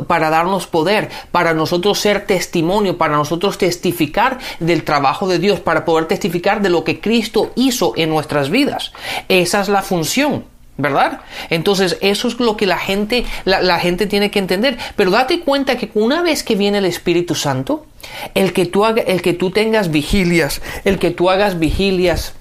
para, 0.07 0.29
darnos 0.29 0.67
poder, 0.67 1.09
para 1.31 1.53
nosotros 1.53 1.99
ser 1.99 2.25
testimonio, 2.25 2.97
para 2.97 3.15
nosotros 3.15 3.57
testificar 3.57 4.39
del 4.59 4.83
trabajo 4.83 5.27
de 5.27 5.39
Dios, 5.39 5.59
para 5.59 5.85
poder 5.85 6.05
testificar 6.05 6.61
de 6.61 6.69
lo 6.69 6.83
que 6.83 6.99
Cristo 6.99 7.51
hizo 7.55 7.93
en 7.95 8.09
nuestras 8.09 8.49
vidas. 8.49 8.91
Esa 9.27 9.61
es 9.61 9.69
la 9.69 9.81
función. 9.81 10.45
¿verdad? 10.79 11.19
Entonces 11.49 11.97
eso 11.99 12.29
es 12.29 12.39
lo 12.39 12.55
que 12.55 12.65
la 12.65 12.77
gente, 12.77 13.25
la, 13.43 13.79
gente 13.79 14.07
tiene 14.07 14.31
que 14.31 14.39
entender. 14.39 14.77
Pero 14.95 15.11
date 15.11 15.41
cuenta 15.41 15.77
que 15.77 15.91
una 15.93 16.21
vez 16.21 16.41
que 16.41 16.55
viene 16.55 16.77
el 16.77 16.85
Espíritu 16.85 17.35
Santo, 17.35 17.85
el 18.33 18.53
que 18.53 18.65
tú, 18.65 18.85
el 18.85 19.21
que 19.21 19.33
tú 19.33 19.51
tengas 19.51 19.91
vigilias, 19.91 20.61
el 20.85 20.97
que 20.97 21.11
tú 21.11 21.29
hagas 21.29 21.59
vigilias 21.59 22.33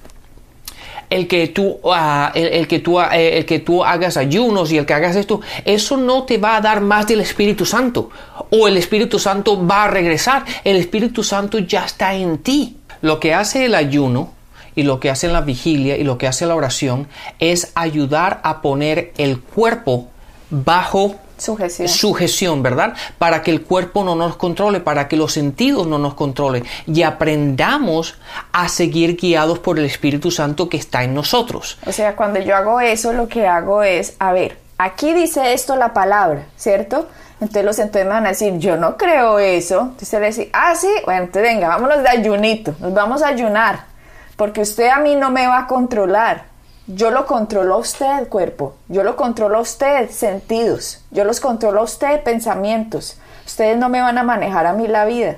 el 1.11 1.27
que 1.27 1.49
tú, 1.49 1.79
ah, 1.85 2.33
el, 2.35 2.67
que 2.69 2.79
tú, 2.81 3.01
eh, 3.01 3.39
el 3.39 3.47
que 3.47 3.59
tú 3.59 3.85
hagas 3.85 4.17
ayunos 4.17 4.73
y 4.73 4.79
el 4.79 4.87
que 4.87 4.95
hagas 4.95 5.17
esto, 5.17 5.41
eso 5.65 5.97
no 5.97 6.25
te 6.25 6.39
va 6.39 6.57
a 6.57 6.61
dar 6.61 6.81
más 6.81 7.07
del 7.07 7.21
Espíritu 7.21 7.65
Santo. 7.65 8.11
O 8.51 8.69
el 8.69 8.77
Espíritu 8.77 9.19
Santo 9.19 9.67
va 9.67 9.85
a 9.85 9.89
regresar. 9.89 10.45
El 10.65 10.77
Espíritu 10.77 11.23
Santo 11.23 11.59
ya 11.59 11.85
está 11.85 12.15
en 12.15 12.39
ti. 12.39 12.77
Lo 13.01 13.21
que 13.21 13.35
hace 13.35 13.65
el 13.65 13.75
ayuno 13.75 14.33
y 14.75 14.83
lo 14.83 15.01
que 15.01 15.11
hace 15.11 15.29
la 15.29 15.41
vigilia 15.41 15.97
y 15.97 16.05
lo 16.05 16.19
que 16.19 16.27
hace 16.27 16.47
la 16.47 16.55
oración 16.55 17.09
es 17.39 17.73
ayudar 17.75 18.41
a 18.45 18.63
poner 18.63 19.13
el 19.19 19.41
cuerpo 19.41 20.09
bajo 20.51 21.17
Sujeción. 21.39 21.89
sujeción, 21.89 22.63
¿verdad? 22.63 22.95
Para 23.19 23.43
que 23.43 23.51
el 23.51 23.63
cuerpo 23.63 24.05
no 24.05 24.15
nos 24.15 24.37
controle, 24.37 24.81
para 24.81 25.09
que 25.09 25.17
los 25.17 25.33
sentidos 25.33 25.87
no 25.87 25.99
nos 25.99 26.15
controlen 26.15 26.65
y 26.87 27.03
aprendamos 27.03 28.17
a 28.53 28.69
seguir 28.69 29.17
guiados 29.17 29.59
por 29.59 29.79
el 29.79 29.85
Espíritu 29.85 30.31
Santo 30.31 30.69
que 30.69 30.77
está 30.77 31.05
en 31.05 31.15
nosotros. 31.15 31.79
O 31.87 31.93
sea, 31.93 32.17
cuando 32.17 32.41
yo 32.41 32.57
hago 32.57 32.81
eso, 32.81 33.13
lo 33.13 33.29
que 33.29 33.47
hago 33.47 33.83
es, 33.83 34.15
a 34.19 34.33
ver, 34.33 34.59
aquí 34.79 35.13
dice 35.15 35.53
esto 35.53 35.77
la 35.77 35.93
palabra, 35.93 36.47
¿cierto? 36.57 37.09
Entonces 37.41 37.65
los 37.65 37.79
entonces 37.79 38.05
me 38.05 38.15
van 38.15 38.27
a 38.27 38.31
decir, 38.31 38.59
yo 38.59 38.77
no 38.77 38.97
creo 38.97 39.39
eso. 39.39 39.81
Entonces 39.81 40.13
le 40.21 40.27
decir, 40.27 40.51
ah, 40.53 40.75
sí, 40.75 40.91
bueno, 41.05 41.25
entonces 41.25 41.43
venga, 41.43 41.69
vámonos 41.69 42.03
de 42.03 42.09
ayunito, 42.09 42.75
nos 42.81 42.93
vamos 42.93 43.23
a 43.23 43.29
ayunar, 43.29 43.85
porque 44.37 44.61
usted 44.61 44.89
a 44.89 44.99
mí 44.99 45.15
no 45.15 45.31
me 45.31 45.47
va 45.47 45.61
a 45.61 45.67
controlar. 45.67 46.47
Yo 46.89 47.11
lo 47.11 47.27
controlo 47.27 47.75
a 47.75 47.77
usted, 47.77 48.29
cuerpo. 48.29 48.75
Yo 48.89 49.03
lo 49.03 49.15
controlo 49.15 49.59
a 49.59 49.61
usted, 49.61 50.09
sentidos. 50.09 51.05
Yo 51.11 51.25
los 51.25 51.39
controlo 51.39 51.81
a 51.81 51.85
usted, 51.85 52.23
pensamientos. 52.23 53.19
Ustedes 53.47 53.77
no 53.77 53.91
me 53.91 54.01
van 54.01 54.17
a 54.17 54.23
manejar 54.23 54.67
a 54.67 54.73
mí 54.73 54.89
la 54.89 55.05
vida. 55.05 55.37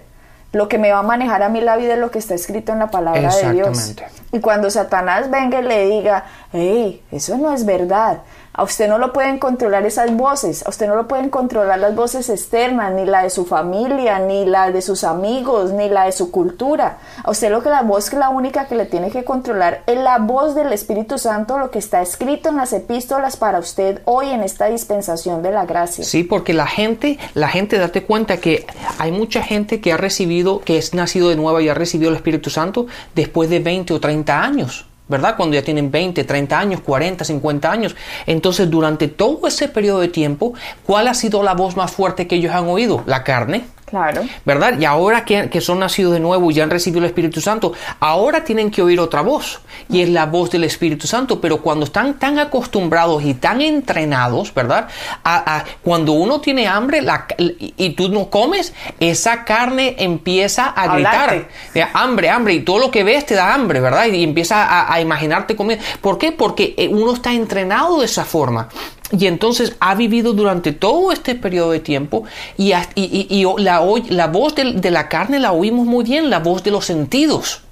Lo 0.53 0.69
que 0.69 0.79
me 0.79 0.93
va 0.93 1.01
a 1.01 1.03
manejar 1.03 1.43
a 1.43 1.49
mí 1.49 1.61
la 1.61 1.77
vida 1.77 1.95
es 1.95 1.99
lo 1.99 2.13
que 2.13 2.21
está 2.21 2.35
escrito 2.35 2.73
en 2.73 2.79
la 2.79 2.93
palabra 2.93 3.35
de 3.35 3.53
Dios. 3.53 3.97
Y 4.31 4.39
cuando 4.39 4.71
Satanás 4.71 5.29
venga 5.29 5.59
y 5.59 5.65
le 5.65 5.89
diga, 5.89 6.25
hey, 6.53 7.03
eso 7.11 7.37
no 7.37 7.53
es 7.53 7.67
verdad, 7.67 8.19
a 8.61 8.65
usted 8.65 8.89
no 8.89 8.99
lo 8.99 9.15
pueden 9.15 9.39
controlar 9.39 9.87
esas 9.87 10.15
voces, 10.15 10.67
a 10.67 10.69
usted 10.69 10.87
no 10.87 10.95
lo 10.95 11.09
pueden 11.09 11.31
controlar 11.31 11.79
las 11.79 11.95
voces 11.95 12.29
externas, 12.29 12.93
ni 12.93 13.07
la 13.07 13.23
de 13.23 13.31
su 13.31 13.47
familia, 13.47 14.19
ni 14.19 14.45
la 14.45 14.71
de 14.71 14.83
sus 14.83 15.03
amigos, 15.03 15.73
ni 15.73 15.89
la 15.89 16.05
de 16.05 16.13
su 16.13 16.31
cultura. 16.31 16.99
A 17.25 17.31
usted 17.31 17.51
lo 17.51 17.63
que 17.63 17.71
la 17.71 17.81
voz 17.81 18.11
que 18.11 18.17
la 18.17 18.29
única 18.29 18.67
que 18.67 18.75
le 18.75 18.85
tiene 18.85 19.11
que 19.11 19.25
controlar 19.25 19.83
es 19.87 19.97
la 19.97 20.19
voz 20.19 20.55
del 20.55 20.75
Espíritu 20.75 21.17
Santo, 21.17 21.57
lo 21.57 21.71
que 21.71 21.79
está 21.79 22.03
escrito 22.03 22.51
en 22.51 22.59
las 22.59 22.75
epístolas 22.75 23.39
para 23.39 23.59
usted 23.59 24.03
hoy 24.05 24.29
en 24.29 24.43
esta 24.43 24.67
dispensación 24.67 25.43
de 25.43 25.53
la 25.53 25.65
gracia. 25.65 26.05
Sí, 26.05 26.23
porque 26.23 26.53
la 26.53 26.67
gente, 26.67 27.19
la 27.33 27.49
gente, 27.49 27.79
date 27.79 28.05
cuenta 28.05 28.37
que 28.37 28.67
hay 28.99 29.11
mucha 29.11 29.43
gente 29.43 29.81
que 29.81 29.95
ha 29.95 29.97
recibido, 29.97 30.61
que 30.61 30.77
es 30.77 30.93
nacido 30.93 31.31
de 31.31 31.37
nuevo 31.37 31.61
y 31.61 31.71
ha 31.71 31.75
recibido 31.75 32.11
el 32.11 32.17
Espíritu 32.17 32.51
Santo 32.51 32.89
después 33.15 33.49
de 33.49 33.61
20 33.61 33.95
o 33.95 34.01
30 34.01 34.43
años. 34.43 34.90
¿Verdad? 35.11 35.37
Cuando 35.37 35.55
ya 35.55 35.63
tienen 35.63 35.91
20, 35.91 36.25
30 36.25 36.59
años, 36.59 36.81
40, 36.81 37.25
50 37.25 37.71
años. 37.71 37.97
Entonces, 38.27 38.71
durante 38.71 39.09
todo 39.09 39.47
ese 39.47 39.69
periodo 39.69 40.01
de 40.01 40.09
tiempo, 40.09 40.55
¿cuál 40.87 41.09
ha 41.09 41.15
sido 41.15 41.43
la 41.43 41.55
voz 41.55 41.77
más 41.77 41.91
fuerte 41.91 42.27
que 42.27 42.37
ellos 42.37 42.55
han 42.55 42.69
oído? 42.69 43.03
La 43.07 43.25
carne. 43.25 43.65
Claro. 43.91 44.23
¿Verdad? 44.45 44.79
Y 44.79 44.85
ahora 44.85 45.25
que, 45.25 45.51
que, 45.51 45.61
son 45.61 45.81
nacidos 45.81 46.13
de 46.13 46.21
nuevo 46.21 46.51
y 46.51 46.55
ya 46.55 46.63
han 46.63 46.71
recibido 46.71 47.01
el 47.01 47.07
Espíritu 47.07 47.41
Santo, 47.41 47.73
ahora 47.99 48.45
tienen 48.45 48.71
que 48.71 48.83
oír 48.83 49.01
otra 49.01 49.21
voz. 49.21 49.61
Y 49.89 50.01
es 50.03 50.09
la 50.09 50.27
voz 50.27 50.51
del 50.51 50.65
Espíritu 50.65 51.09
Santo. 51.09 51.41
Pero 51.41 51.61
cuando 51.61 51.87
están 51.87 52.15
tan 52.19 52.39
acostumbrados 52.39 53.25
y 53.25 53.35
tan 53.35 53.61
entrenados, 53.61 54.55
¿verdad? 54.55 54.89
A, 55.25 55.65
cuando 55.83 56.13
uno 56.13 56.41
tiene 56.41 56.69
hambre 56.69 57.03
la, 57.03 57.27
y 57.39 57.91
tú 57.91 58.09
no 58.09 58.31
comes, 58.31 58.73
esa 59.01 59.45
carne 59.45 59.97
empieza 59.99 60.67
a 60.69 60.95
gritar. 60.95 61.49
hambre, 61.93 62.31
hambre. 62.31 62.55
Y 62.55 62.61
todo 62.61 62.79
lo 62.79 62.91
que 62.91 63.03
ves 63.03 63.27
te 63.27 63.35
da 63.35 63.53
hambre, 63.53 63.81
¿verdad? 63.81 64.07
Y, 64.07 64.23
empieza 64.23 64.65
a, 64.65 64.93
a 64.93 65.01
imaginarte 65.01 65.57
comer. 65.57 65.81
¿Por 66.01 66.17
qué? 66.17 66.31
Porque 66.31 66.75
eh, 66.77 66.89
uno 66.89 67.15
está 67.15 67.33
entrenado 67.33 67.99
de 67.99 68.05
esa 68.05 68.25
forma. 68.25 68.69
Y 69.13 69.27
entonces 69.27 69.75
ha 69.81 69.95
vivido 69.97 70.33
durante 70.33 70.73
todo 70.73 71.11
este 71.11 71.35
periodo 71.35 71.73
de 71.73 71.81
tiempo 71.81 72.25
y, 72.57 72.73
y, 72.95 73.45
la, 73.59 73.83
la, 74.09 74.27
voz 74.29 74.55
de, 74.55 74.91
la 74.91 75.09
carne 75.09 75.41
la 75.41 75.53
oímos 75.53 75.87
muy 75.87 76.05
bien, 76.05 76.31
la 76.31 76.39
voz 76.39 76.63
de 76.63 76.71
los 76.71 76.85
sentidos. 76.85 77.63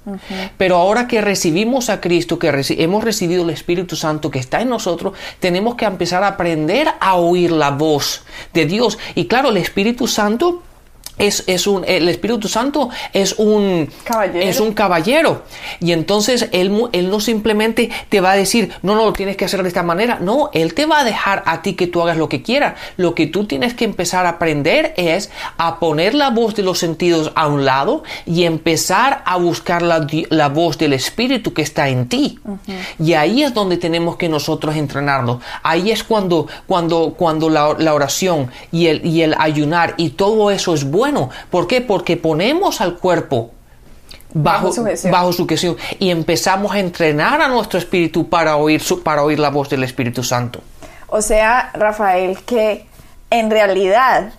Pero 0.57 0.75
ahora 0.75 1.07
que 1.07 1.21
recibimos 1.21 1.89
a 1.89 2.01
Cristo, 2.01 2.39
que 2.39 2.51
hemos 2.77 3.03
recibido 3.03 3.43
el 3.43 3.51
Espíritu 3.51 3.95
Santo 3.95 4.31
que 4.31 4.39
está 4.39 4.59
en 4.59 4.69
nosotros, 4.69 5.13
tenemos 5.39 5.75
que 5.75 5.85
empezar 5.85 6.23
a 6.23 6.29
aprender 6.29 6.87
a 6.99 7.15
oír 7.15 7.51
la 7.51 7.71
voz 7.71 8.23
de 8.53 8.65
Dios. 8.65 8.97
Y 9.15 9.25
claro, 9.25 9.49
el 9.49 9.57
Espíritu 9.57 10.07
Santo 10.07 10.63
es, 11.19 11.67
un, 11.67 11.83
el 11.85 12.09
Espíritu 12.09 12.47
Santo 12.47 12.89
es 13.13 13.35
un 13.37 13.89
caballero. 14.03 14.45
es 14.45 14.59
un 14.59 14.73
caballero. 14.73 15.43
Y 15.79 15.91
entonces 15.91 16.49
él, 16.51 16.89
él 16.93 17.09
no 17.09 17.19
simplemente 17.19 17.89
te 18.09 18.21
va 18.21 18.31
a 18.31 18.35
decir, 18.35 18.71
no, 18.81 18.95
no, 18.95 19.05
lo 19.05 19.13
tienes 19.13 19.37
que 19.37 19.45
hacer 19.45 19.61
de 19.61 19.67
esta 19.67 19.83
manera. 19.83 20.17
No, 20.19 20.49
Él 20.53 20.73
te 20.73 20.85
va 20.85 20.99
a 20.99 21.03
dejar 21.03 21.43
a 21.45 21.61
ti 21.61 21.73
que 21.73 21.87
tú 21.87 22.01
hagas 22.01 22.17
lo 22.17 22.29
que 22.29 22.41
quieras. 22.41 22.75
Lo 22.97 23.15
que 23.15 23.27
tú 23.27 23.45
tienes 23.45 23.73
que 23.73 23.85
empezar 23.85 24.25
a 24.25 24.29
aprender 24.29 24.93
es 24.97 25.29
a 25.57 25.79
poner 25.79 26.13
la 26.13 26.29
voz 26.29 26.55
de 26.55 26.63
los 26.63 26.79
sentidos 26.79 27.31
a 27.35 27.47
un 27.47 27.65
lado 27.65 28.03
y 28.25 28.43
empezar 28.43 29.23
a 29.25 29.37
buscar 29.37 29.81
la, 29.81 30.07
la 30.29 30.49
voz 30.49 30.77
del 30.77 30.93
Espíritu 30.93 31.53
que 31.53 31.61
está 31.61 31.89
en 31.89 32.07
ti. 32.07 32.39
Y 32.97 33.13
ahí 33.13 33.43
es 33.43 33.53
donde 33.53 33.77
tenemos 33.77 34.15
que 34.15 34.29
nosotros 34.29 34.75
entrenarnos. 34.75 35.41
Ahí 35.63 35.91
es 35.91 36.03
cuando, 36.03 36.47
cuando, 36.65 37.13
cuando 37.17 37.49
la, 37.49 37.75
la 37.77 37.93
oración 37.93 38.49
y 38.71 38.87
el, 38.87 39.05
y 39.05 39.21
el 39.21 39.35
ayunar 39.37 39.95
y 39.97 40.11
todo 40.11 40.51
eso 40.51 40.73
es 40.73 40.83
bueno 40.83 41.08
¿Por 41.49 41.67
qué? 41.67 41.81
Porque 41.81 42.17
ponemos 42.17 42.81
al 42.81 42.97
cuerpo 42.97 43.51
bajo, 44.33 44.71
bajo, 45.11 45.33
su 45.33 45.47
gestión 45.47 45.77
y 45.97 46.09
empezamos 46.09 46.71
a 46.73 46.79
entrenar 46.79 47.41
a 47.41 47.47
nuestro 47.47 47.79
espíritu 47.79 48.29
para 48.29 48.57
oír, 48.57 48.81
su, 48.81 49.01
para 49.01 49.23
oír 49.23 49.39
la 49.39 49.49
voz 49.49 49.69
del 49.69 49.83
Espíritu 49.83 50.23
Santo. 50.23 50.61
O 51.07 51.21
sea, 51.21 51.71
Rafael, 51.73 52.39
que 52.45 52.85
en 53.29 53.49
realidad 53.49 54.31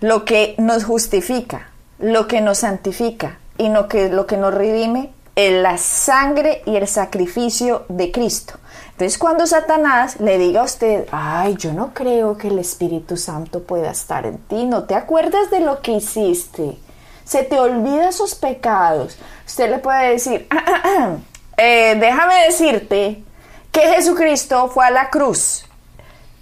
lo 0.00 0.24
que 0.24 0.54
nos 0.58 0.84
justifica, 0.84 1.70
lo 1.98 2.28
que 2.28 2.40
nos 2.40 2.58
santifica 2.58 3.38
y 3.56 3.68
lo 3.68 3.88
que, 3.88 4.08
lo 4.08 4.26
que 4.26 4.36
nos 4.36 4.54
redime 4.54 5.10
es 5.34 5.52
la 5.52 5.78
sangre 5.78 6.62
y 6.66 6.76
el 6.76 6.86
sacrificio 6.86 7.84
de 7.88 8.10
Cristo. 8.10 8.54
Entonces 8.98 9.16
cuando 9.16 9.46
Satanás 9.46 10.18
le 10.18 10.38
diga 10.38 10.62
a 10.62 10.64
usted, 10.64 11.06
ay, 11.12 11.54
yo 11.56 11.72
no 11.72 11.94
creo 11.94 12.36
que 12.36 12.48
el 12.48 12.58
Espíritu 12.58 13.16
Santo 13.16 13.62
pueda 13.62 13.92
estar 13.92 14.26
en 14.26 14.38
ti, 14.38 14.64
no 14.64 14.86
te 14.86 14.96
acuerdas 14.96 15.52
de 15.52 15.60
lo 15.60 15.82
que 15.82 15.92
hiciste, 15.92 16.76
se 17.24 17.44
te 17.44 17.60
olvida 17.60 18.10
sus 18.10 18.34
pecados, 18.34 19.16
usted 19.46 19.70
le 19.70 19.78
puede 19.78 20.10
decir, 20.10 20.48
eh, 21.56 21.94
déjame 22.00 22.46
decirte 22.46 23.22
que 23.70 23.82
Jesucristo 23.82 24.66
fue 24.66 24.86
a 24.86 24.90
la 24.90 25.10
cruz, 25.10 25.64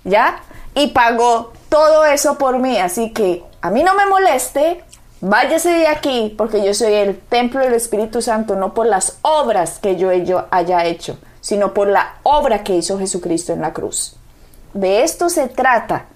¿ya? 0.04 0.40
Y 0.74 0.92
pagó 0.92 1.52
todo 1.68 2.06
eso 2.06 2.38
por 2.38 2.58
mí, 2.58 2.78
así 2.78 3.12
que 3.12 3.44
a 3.60 3.68
mí 3.68 3.82
no 3.82 3.94
me 3.94 4.06
moleste, 4.06 4.82
váyase 5.20 5.74
de 5.74 5.88
aquí, 5.88 6.34
porque 6.38 6.64
yo 6.64 6.72
soy 6.72 6.94
el 6.94 7.18
templo 7.18 7.60
del 7.60 7.74
Espíritu 7.74 8.22
Santo, 8.22 8.56
no 8.56 8.72
por 8.72 8.86
las 8.86 9.18
obras 9.20 9.78
que 9.78 9.96
yo 9.96 10.08
haya 10.50 10.86
hecho 10.86 11.18
sino 11.46 11.72
por 11.74 11.86
la 11.86 12.16
obra 12.24 12.64
que 12.64 12.74
hizo 12.74 12.98
Jesucristo 12.98 13.52
en 13.52 13.60
la 13.60 13.72
cruz. 13.72 14.16
De 14.74 15.04
esto 15.04 15.28
se 15.28 15.46
trata, 15.46 16.06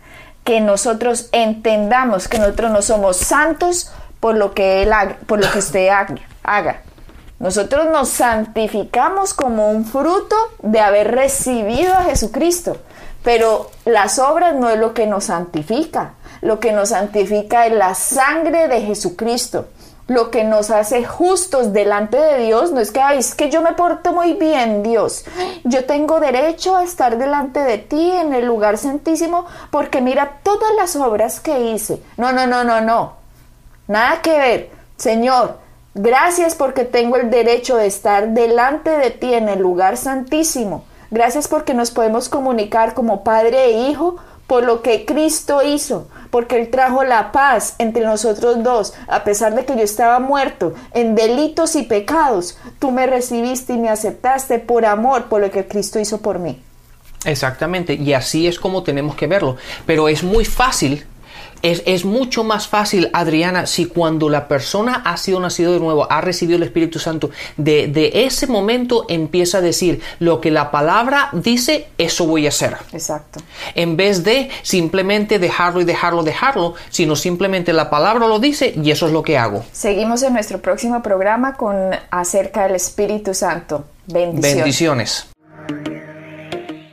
que 0.43 0.61
nosotros 0.61 1.29
entendamos 1.31 2.27
que 2.27 2.40
nosotros 2.40 2.73
no 2.73 2.83
somos 2.83 3.16
santos 3.19 3.93
por 4.19 4.37
lo 4.37 4.55
que, 4.55 4.83
él 4.83 4.93
haga, 4.93 5.19
por 5.29 5.38
lo 5.38 5.49
que 5.49 5.61
usted 5.61 5.88
haga. 6.43 6.83
Nosotros 7.38 7.87
nos 7.93 8.09
santificamos 8.09 9.33
como 9.33 9.71
un 9.71 9.85
fruto 9.85 10.35
de 10.64 10.81
haber 10.81 11.12
recibido 11.12 11.95
a 11.95 12.03
Jesucristo, 12.03 12.79
pero 13.23 13.71
las 13.85 14.19
obras 14.19 14.57
no 14.57 14.69
es 14.69 14.81
lo 14.81 14.95
que 14.95 15.07
nos 15.07 15.27
santifica. 15.27 16.14
Lo 16.40 16.59
que 16.59 16.73
nos 16.73 16.88
santifica 16.88 17.69
es 17.69 17.73
la 17.75 17.95
sangre 17.95 18.66
de 18.66 18.81
Jesucristo 18.81 19.69
lo 20.11 20.33
que 20.33 20.42
nos 20.42 20.73
hace 20.73 21.05
justos 21.05 21.73
delante 21.73 22.16
de 22.16 22.38
Dios 22.38 22.73
no 22.73 22.81
es 22.81 22.90
que, 22.90 23.01
es 23.14 23.37
que 23.37 23.49
yo 23.49 23.62
me 23.62 23.75
porto 23.75 24.12
muy 24.12 24.33
bien, 24.33 24.83
Dios. 24.83 25.25
Yo 25.62 25.85
tengo 25.85 26.18
derecho 26.18 26.75
a 26.75 26.83
estar 26.83 27.16
delante 27.16 27.61
de 27.61 27.79
ti 27.79 28.11
en 28.11 28.35
el 28.35 28.44
lugar 28.44 28.77
santísimo 28.77 29.46
porque 29.70 30.01
mira 30.01 30.40
todas 30.42 30.75
las 30.77 30.96
obras 30.96 31.38
que 31.38 31.61
hice. 31.61 32.03
No, 32.16 32.33
no, 32.33 32.49
no, 32.49 32.64
no, 32.64 32.81
no. 32.81 33.12
Nada 33.87 34.20
que 34.20 34.37
ver. 34.37 34.70
Señor, 34.96 35.59
gracias 35.94 36.57
porque 36.57 36.85
tengo 36.85 37.14
el 37.14 37.31
derecho 37.31 37.77
de 37.77 37.87
estar 37.87 38.31
delante 38.31 38.90
de 38.90 39.12
ti 39.12 39.33
en 39.33 39.49
el 39.49 39.61
lugar 39.61 39.96
santísimo. 39.96 40.83
Gracias 41.12 41.46
porque 41.46 41.73
nos 41.73 41.92
podemos 41.92 42.29
comunicar 42.29 42.94
como 42.94 43.23
padre 43.23 43.66
e 43.66 43.88
hijo 43.88 44.16
por 44.51 44.65
lo 44.65 44.83
que 44.83 45.05
Cristo 45.05 45.63
hizo, 45.63 46.09
porque 46.33 46.61
Él 46.61 46.71
trajo 46.71 47.05
la 47.05 47.31
paz 47.31 47.77
entre 47.79 48.05
nosotros 48.05 48.65
dos, 48.65 48.95
a 49.07 49.23
pesar 49.23 49.55
de 49.55 49.65
que 49.65 49.77
yo 49.77 49.83
estaba 49.85 50.19
muerto 50.19 50.75
en 50.93 51.15
delitos 51.15 51.77
y 51.77 51.85
pecados, 51.85 52.59
tú 52.81 52.91
me 52.91 53.07
recibiste 53.07 53.75
y 53.75 53.79
me 53.79 53.91
aceptaste 53.91 54.59
por 54.59 54.87
amor, 54.87 55.27
por 55.27 55.41
lo 55.41 55.53
que 55.53 55.69
Cristo 55.69 56.01
hizo 56.01 56.19
por 56.19 56.41
mí. 56.41 56.61
Exactamente, 57.25 57.95
y 57.95 58.13
así 58.13 58.49
es 58.49 58.59
como 58.59 58.83
tenemos 58.83 59.15
que 59.15 59.29
verlo, 59.29 59.57
pero 59.87 60.09
es 60.09 60.25
muy 60.25 60.45
fácil 60.45 61.07
Es, 61.62 61.83
es, 61.87 62.05
mucho 62.05 62.44
más 62.44 62.68
fácil, 62.68 63.11
Adriana, 63.12 63.66
si 63.66 63.87
cuando 63.87 64.29
la 64.29 64.49
persona 64.49 65.03
ha 65.05 65.16
sido 65.16 65.40
nacido 65.40 65.73
de 65.73 65.81
nuevo, 65.81 66.11
ha 66.11 66.20
recibido 66.20 66.57
el 66.57 66.62
Espíritu 66.62 66.99
Santo, 66.99 67.31
de, 67.57 67.88
de, 67.88 68.25
ese 68.25 68.46
momento 68.46 69.05
empieza 69.09 69.59
a 69.59 69.61
decir 69.61 70.01
lo 70.18 70.40
que 70.40 70.51
la 70.51 70.70
palabra 70.70 71.29
dice, 71.33 71.88
eso 71.99 72.27
voy 72.27 72.46
a 72.46 72.49
hacer. 72.49 72.77
Exacto. 72.92 73.40
En 73.75 73.96
vez 73.96 74.25
de 74.25 74.49
simplemente 74.62 75.38
dejarlo 75.38 75.81
y 75.81 75.85
dejarlo, 75.85 76.23
dejarlo, 76.23 76.75
sino 76.88 77.16
simplemente 77.16 77.73
la 77.73 77.90
palabra 77.90 78.27
lo 78.27 78.38
dice 78.38 78.75
y 78.83 78.90
eso 78.90 79.07
es 79.07 79.12
lo 79.12 79.23
que 79.23 79.37
hago. 79.37 79.64
Seguimos 79.73 80.23
en 80.23 80.33
nuestro 80.33 80.61
próximo 80.61 81.03
programa 81.03 81.55
con 81.55 81.77
acerca 82.11 82.64
del 82.64 82.77
Espíritu 82.77 83.35
Santo. 83.35 83.85
Bendiciones. 84.07 84.55
Bendiciones. 84.57 85.31